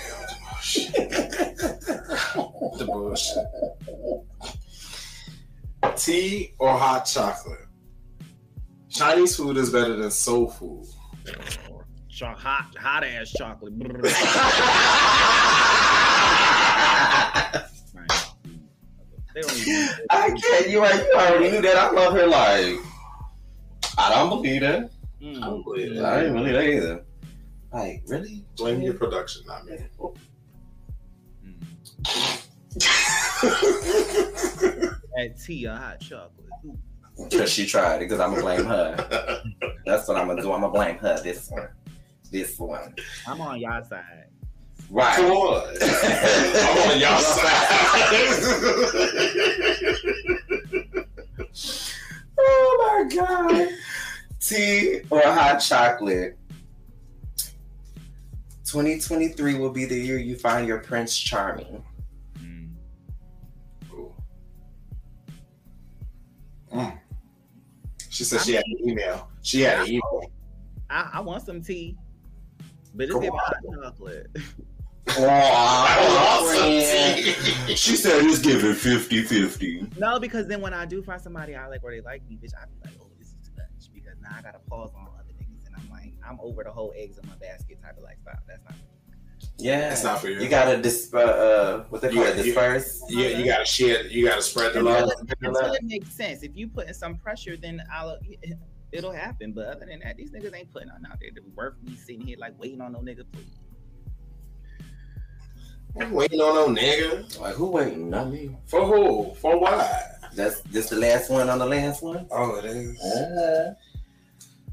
[2.77, 3.45] The bullshit.
[5.97, 7.59] Tea or hot chocolate?
[8.89, 10.85] Chinese food is better than soul food.
[12.09, 13.73] Cho- hot hot ass chocolate.
[20.09, 20.69] I can't.
[20.69, 20.95] You right.
[20.95, 21.77] You already knew that.
[21.77, 22.27] I love her.
[22.27, 22.75] Like,
[23.97, 24.91] I don't believe that.
[25.21, 25.37] Mm.
[25.37, 26.03] I don't believe it.
[26.03, 27.05] I didn't believe that either.
[27.71, 28.43] Like, really?
[28.57, 29.77] Blame your production, not me.
[35.17, 36.31] Add tea or hot chocolate.
[37.29, 38.09] Because she tried it.
[38.09, 39.43] Because I'm gonna blame her.
[39.85, 40.51] That's what I'm gonna do.
[40.51, 41.21] I'm gonna blame her.
[41.21, 41.67] This one.
[42.31, 42.95] This one.
[43.27, 44.25] I'm on y'all side.
[44.89, 45.15] Right.
[45.15, 45.67] Come on.
[45.81, 48.71] I'm on y'all side.
[52.43, 53.69] Oh my god.
[54.39, 56.37] Tea or hot chocolate?
[58.65, 61.83] 2023 will be the year you find your Prince Charming.
[68.21, 69.27] She said she had an email.
[69.41, 70.31] She had an email.
[70.91, 71.97] I, I want some tea,
[72.93, 73.39] but it's me on.
[73.39, 74.27] hot chocolate.
[75.07, 76.53] Oh,
[77.75, 79.87] she said it's giving 50 50.
[79.97, 82.53] no, because then when I do find somebody I like or they like me, bitch,
[82.55, 85.33] I be like, oh, this is too much because now I gotta pause on other
[85.41, 88.37] niggas, and I'm like, I'm over the whole eggs in my basket type of lifestyle.
[88.47, 88.75] That's not.
[89.61, 89.91] Yeah.
[89.91, 90.39] it's not for you.
[90.39, 93.01] You gotta dis- uh, uh, what they call You- it, you- disperse.
[93.09, 94.05] You, you gotta share.
[94.07, 95.09] You gotta spread the love.
[95.09, 96.43] it, until it makes sense.
[96.43, 98.17] If you put in some pressure, then I'll
[98.91, 99.53] it'll happen.
[99.53, 101.95] But other than that, these niggas ain't putting on out there to be worth me
[101.95, 103.23] sitting here like waiting on no nigga.
[103.31, 103.45] Please.
[105.99, 107.39] I'm waiting on no nigga.
[107.39, 108.09] Like, who waiting?
[108.09, 108.55] Not me.
[108.67, 109.33] For who?
[109.35, 110.01] For why?
[110.33, 112.25] That's this the last one on the last one?
[112.31, 112.97] Oh, it is.
[113.01, 113.73] Uh,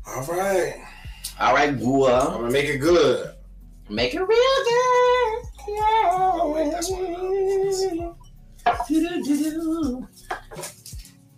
[0.06, 0.74] All right.
[1.40, 3.34] all right, I'm gonna make it good.
[3.90, 5.42] Make it real good.
[5.66, 6.10] Yeah.
[6.12, 6.88] Oh, wait, that's.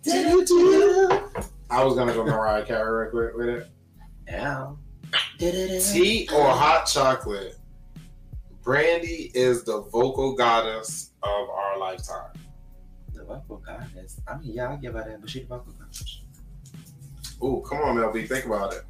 [0.03, 1.21] Do-do-do.
[1.71, 3.71] I was gonna go Mariah Carey real quick with it.
[4.27, 4.73] Yeah.
[5.39, 7.57] Tea or hot chocolate?
[8.63, 12.33] Brandy is the vocal goddess of our lifetime.
[13.15, 14.21] The vocal goddess.
[14.27, 16.23] I mean, yeah, I'll give her that, but she the vocal goddess.
[17.43, 18.27] Ooh, come on, LB.
[18.29, 18.85] Think about it.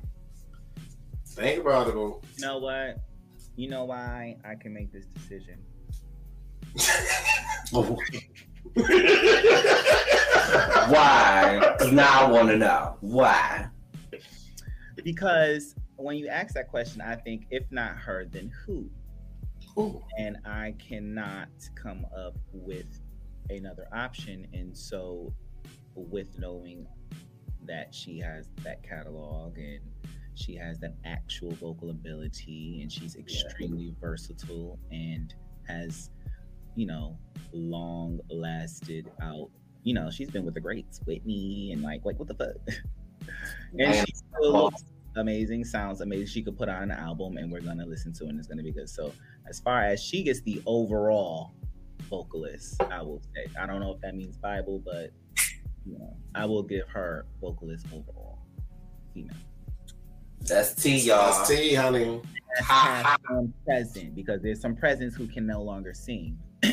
[1.28, 2.20] Think about it, boo.
[2.36, 2.98] You know what?
[3.60, 5.58] You know why I can make this decision.
[7.72, 7.96] Oh.
[10.88, 11.76] Why?
[11.78, 12.96] 'Cause now I want to know.
[13.00, 13.68] Why?
[15.04, 18.90] Because when you ask that question, I think if not her, then who?
[19.78, 20.02] Ooh.
[20.18, 22.98] And I cannot come up with
[23.50, 24.48] another option.
[24.52, 25.32] And so,
[25.94, 26.88] with knowing
[27.66, 29.80] that she has that catalog and
[30.34, 35.34] she has that actual vocal ability and she's extremely versatile and
[35.68, 36.10] has,
[36.76, 37.18] you know,
[37.52, 39.50] long lasted out.
[39.82, 42.56] You know, she's been with the greats, Whitney, and like, like what the fuck?
[43.78, 44.84] and she still looks
[45.16, 46.26] amazing, sounds amazing.
[46.26, 48.62] She could put out an album and we're gonna listen to it and it's gonna
[48.62, 48.88] be good.
[48.88, 49.12] So
[49.48, 51.52] as far as she gets the overall
[52.08, 53.46] vocalist, I will say.
[53.60, 55.10] I don't know if that means Bible, but
[55.86, 58.38] you know, I will give her vocalist overall.
[59.14, 59.36] Female.
[60.42, 61.32] That's tea, y'all.
[61.32, 62.20] That's tea, honey.
[62.58, 66.38] Past, past, present, because there's some presents who can no longer sing.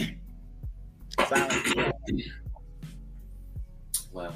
[1.28, 1.74] Silence.
[4.12, 4.34] Well,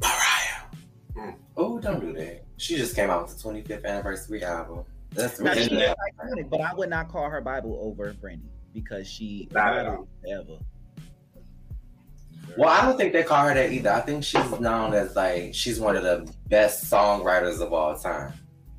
[0.00, 1.34] Mariah.
[1.56, 2.44] oh, don't do that.
[2.56, 4.84] She just came out with the 25th anniversary album.
[5.10, 8.48] That's Now, she really is iconic, but I would not call her Bible over Brandy
[8.72, 10.58] because she Not at Bible forever.
[12.56, 13.90] Well, I don't think they call her that either.
[13.90, 18.32] I think she's known as like she's one of the best songwriters of all time.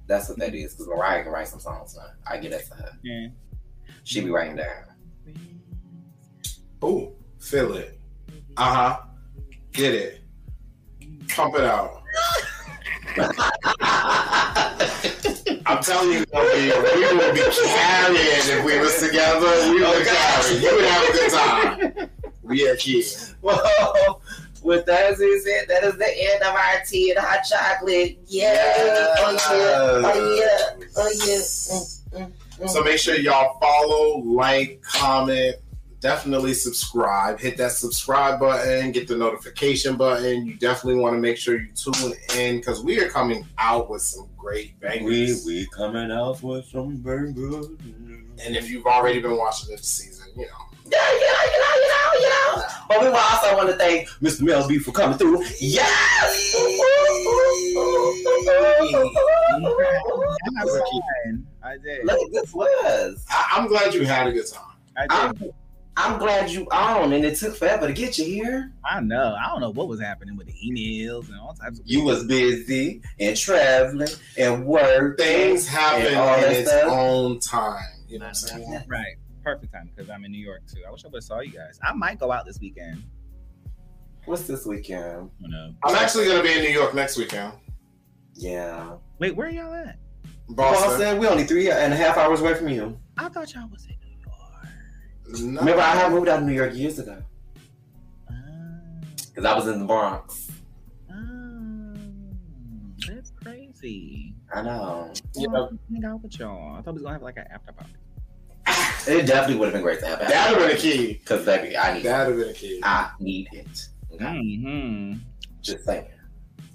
[0.08, 0.74] That's what that is.
[0.74, 2.08] Because Mariah can write some songs now.
[2.30, 2.92] I get that to her.
[3.04, 3.28] Yeah.
[4.04, 4.86] She be writing down.
[6.84, 8.00] Ooh, feel it.
[8.58, 9.00] Uh huh.
[9.72, 10.22] Get it.
[11.30, 12.02] Pump it out.
[15.66, 19.72] I'm telling you, we, we would be carrying if we was together.
[19.72, 20.58] We would carry.
[20.58, 22.10] You would have a good time.
[22.54, 23.36] We are kids.
[23.42, 24.22] Well,
[24.64, 28.18] with that being said, that is the end of our tea and hot chocolate.
[28.26, 28.56] Yeah.
[29.20, 30.10] Oh yeah.
[30.10, 30.86] Oh yeah.
[30.98, 31.36] Oh yeah.
[31.36, 32.70] Mm, mm, mm.
[32.70, 35.58] So make sure y'all follow, like, comment,
[36.00, 37.40] definitely subscribe.
[37.40, 40.46] Hit that subscribe button, get the notification button.
[40.46, 44.02] You definitely want to make sure you tune in because we are coming out with
[44.02, 45.46] some great we bangers.
[45.46, 47.78] we coming out with some very good.
[48.46, 50.52] And if you've already been watching this season, you know.
[50.92, 52.64] Yeah, you know, you know, you know, you know.
[52.88, 54.42] But we also want to thank Mr.
[54.42, 55.44] Mel B for coming through.
[55.60, 56.56] Yes!
[61.64, 62.06] I did.
[62.06, 63.26] Look, this was.
[63.30, 64.64] I, I'm glad you had a good time.
[64.98, 65.54] I I'm, did.
[65.98, 68.72] I'm glad you on, and it took forever to get you here.
[68.90, 69.36] I know.
[69.40, 71.86] I don't know what was happening with the emails and all types of.
[71.86, 75.18] You was busy and traveling and work.
[75.18, 76.90] Things happen And all in its stuff.
[76.92, 77.84] own time.
[78.10, 78.84] You know what I'm saying?
[78.88, 79.16] right.
[79.44, 80.82] Perfect time because I'm in New York too.
[80.88, 81.80] I wish I would have saw you guys.
[81.84, 83.04] I might go out this weekend.
[84.26, 85.30] What's this weekend?
[85.40, 85.74] You know.
[85.84, 87.54] I'm actually going to be in New York next weekend.
[88.36, 88.96] Yeah.
[89.20, 89.98] Wait, where y'all at?
[90.50, 90.90] Boston.
[90.90, 92.98] Boston, we only three and a half hours away from you.
[93.18, 95.42] I thought y'all was in New York.
[95.54, 95.60] No.
[95.62, 97.22] Remember, I had moved out of New York years ago
[98.30, 98.34] Ah,
[99.28, 100.50] because I was in the Bronx.
[101.12, 101.14] ah,
[103.08, 104.34] that's crazy.
[104.54, 105.14] I know.
[105.36, 105.48] Yeah.
[105.92, 106.76] Hang out with y'all.
[106.76, 107.94] I thought we was gonna have like an after party.
[109.08, 111.14] It definitely would have been great to have That'd have been a key.
[111.14, 112.80] Because, baby, I need That'd have been a key.
[112.84, 113.88] I need it.
[114.14, 114.26] Okay?
[114.26, 115.20] Mm-hmm.
[115.62, 116.08] Just saying.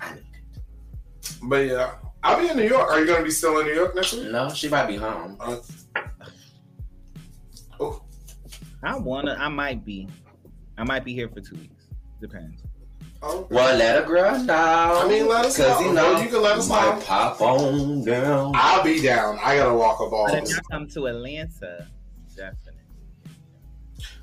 [0.00, 1.38] I need it.
[1.42, 2.90] But yeah, I'll be in New York.
[2.90, 4.30] Are you going to be still in New York next week?
[4.30, 5.36] No, she might be home.
[5.38, 5.56] Uh,
[8.84, 9.36] I wanna.
[9.38, 10.08] I might be.
[10.76, 11.86] I might be here for two weeks.
[12.20, 12.62] Depends.
[13.24, 14.54] Oh, Well, let a girl know.
[15.04, 15.86] I mean, let us Because, know.
[15.88, 17.00] you know, You can let us might know.
[17.04, 18.52] pop on down.
[18.54, 19.38] I'll be down.
[19.42, 20.28] I got to walk a ball.
[20.28, 21.88] But if y'all come to Atlanta,
[22.36, 22.70] definitely.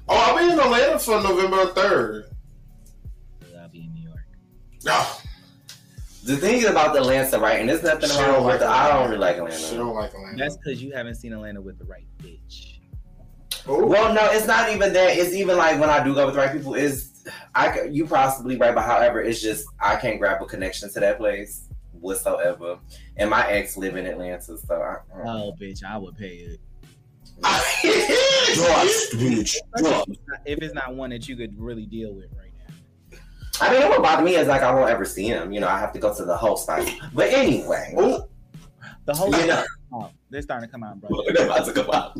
[0.07, 2.23] Oh, I'll be in Atlanta for November 3rd.
[3.59, 4.25] I'll be in New York.
[4.83, 5.05] No,
[6.23, 7.59] The thing is about the Atlanta, right?
[7.59, 8.67] And there's nothing She wrong with like it.
[8.67, 9.75] I don't really like she Atlanta.
[9.77, 10.37] don't like Atlanta.
[10.37, 12.79] That's because you haven't seen Atlanta with the right bitch.
[13.67, 15.17] Oh, Well, no, it's not even that.
[15.17, 17.10] It's even like when I do go with the right people, is
[17.55, 20.99] I c- you possibly right, but however, it's just I can't grab a connection to
[20.99, 22.79] that place whatsoever.
[23.17, 26.59] And my ex live in Atlanta, so I, Oh, bitch, I would pay it.
[27.43, 29.55] Trust, bitch.
[29.77, 30.07] Trust.
[30.45, 33.17] If it's not one that you could really deal with right now.
[33.59, 35.51] I mean, what bother me is like I won't ever see him.
[35.51, 36.87] You know, I have to go to the whole spot.
[37.13, 37.93] But anyway,
[39.05, 39.63] The whole you know,
[39.93, 41.09] oh, they're starting to come out, bro.
[41.33, 42.17] they're about to come out.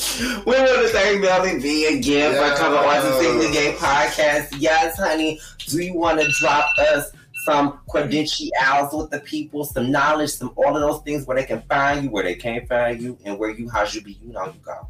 [0.46, 2.54] we want to thank Melly B again Yeah.
[2.54, 4.54] for coming on to Sing the Gay podcast.
[4.58, 5.40] Yes, honey.
[5.66, 7.12] Do you want to drop us
[7.44, 11.62] some credentials with the people, some knowledge, some all of those things where they can
[11.62, 14.46] find you, where they can't find you, and where you, how you be, you know,
[14.46, 14.88] you go.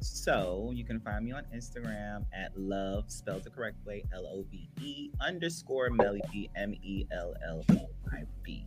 [0.00, 4.44] So you can find me on Instagram at love spelled the correct way L O
[4.50, 8.64] V E underscore Melly B M E L L O I B.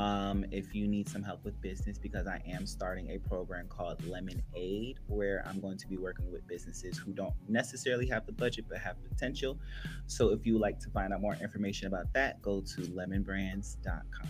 [0.00, 4.02] Um, if you need some help with business, because I am starting a program called
[4.06, 8.32] Lemon Aid, where I'm going to be working with businesses who don't necessarily have the
[8.32, 9.58] budget but have potential.
[10.06, 14.28] So if you would like to find out more information about that, go to lemonbrands.com.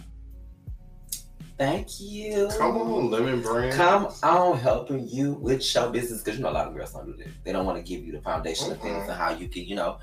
[1.57, 2.49] Thank you.
[2.59, 3.77] come on, Lemon Brand.
[3.77, 7.07] Come on, helping you with show business because you know a lot of girls don't
[7.07, 7.29] do that.
[7.45, 9.77] They don't want to give you the foundation of things and how you can, you
[9.77, 9.99] know,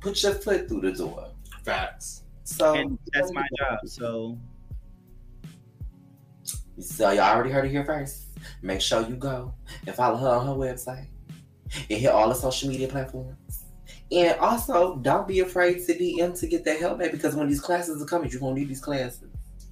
[0.00, 1.32] put your foot through the door.
[1.64, 2.22] Facts.
[2.44, 3.80] So, And that's my job.
[3.86, 4.38] So
[6.82, 8.24] so y'all already heard it here first.
[8.62, 9.52] Make sure you go
[9.86, 11.06] and follow her on her website
[11.88, 13.36] and hit all the social media platforms.
[14.12, 17.60] And also, don't be afraid to DM to get that help, baby, because when these
[17.60, 19.22] classes are coming, you're gonna need these classes.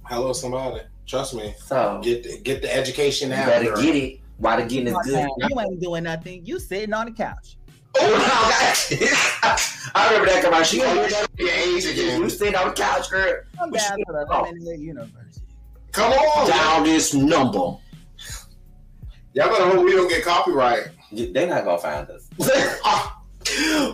[0.05, 0.81] Hello, somebody.
[1.05, 1.53] Trust me.
[1.65, 3.47] So Get the, get the education you out.
[3.47, 5.27] better get it while the getting is good.
[5.49, 6.45] you ain't doing nothing.
[6.45, 7.57] You sitting on the couch.
[7.97, 8.07] Oh,
[8.91, 8.97] no,
[9.95, 10.79] I remember that commercial.
[10.79, 12.21] You Your age again.
[12.21, 13.41] You sit on the couch, girl.
[13.57, 14.43] Come What down you to the Oh.
[14.43, 15.17] Lemonade University.
[15.99, 16.47] Come on.
[16.49, 17.59] Dial this number.
[19.33, 20.87] Y'all better hope we don't get copyright.
[21.11, 22.29] They're not gonna find us.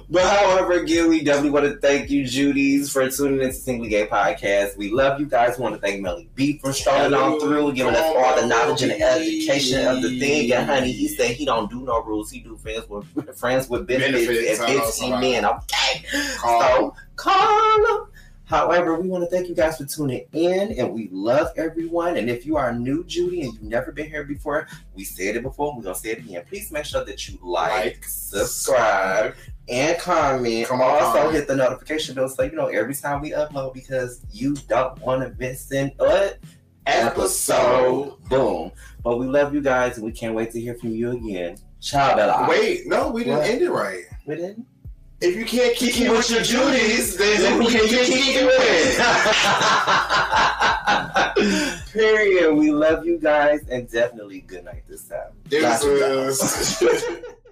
[0.09, 4.05] but however, again, we definitely want to thank you, Judy's, for tuning into Singly Gay
[4.05, 4.77] Podcast.
[4.77, 5.57] We love you guys.
[5.57, 8.83] We want to thank Melly B for strolling on through, giving us all the knowledge
[8.83, 10.51] and education of the thing.
[10.53, 12.29] And honey, he said he don't do no rules.
[12.29, 15.31] He do friends with friends with benefits, Benefits, and know, fifteen somebody.
[15.31, 15.45] men.
[15.45, 16.05] Okay,
[16.37, 16.61] Call.
[16.61, 18.07] so call them.
[18.45, 22.17] However, we want to thank you guys for tuning in, and we love everyone.
[22.17, 25.41] And if you are new, Judy, and you've never been here before, we said it
[25.43, 26.43] before, we're gonna say it again.
[26.47, 29.33] Please make sure that you like, Like, subscribe,
[29.67, 30.67] and comment.
[30.67, 34.21] Come on, also, hit the notification bell so you know every time we upload because
[34.31, 36.37] you don't want to miss an what
[36.85, 38.17] episode.
[38.29, 38.71] Boom.
[39.03, 41.57] But we love you guys, and we can't wait to hear from you again.
[41.81, 42.47] Ciao, Bella.
[42.49, 43.49] Wait, no, we didn't What?
[43.49, 44.03] end it right.
[44.25, 44.65] we didn't.
[45.21, 48.05] If you can't keep it with your duties, then Then who we can can you
[48.05, 48.99] keep keep it with?
[51.93, 52.53] Period.
[52.53, 55.31] We love you guys, and definitely good night this time.
[55.47, 56.83] Deuces.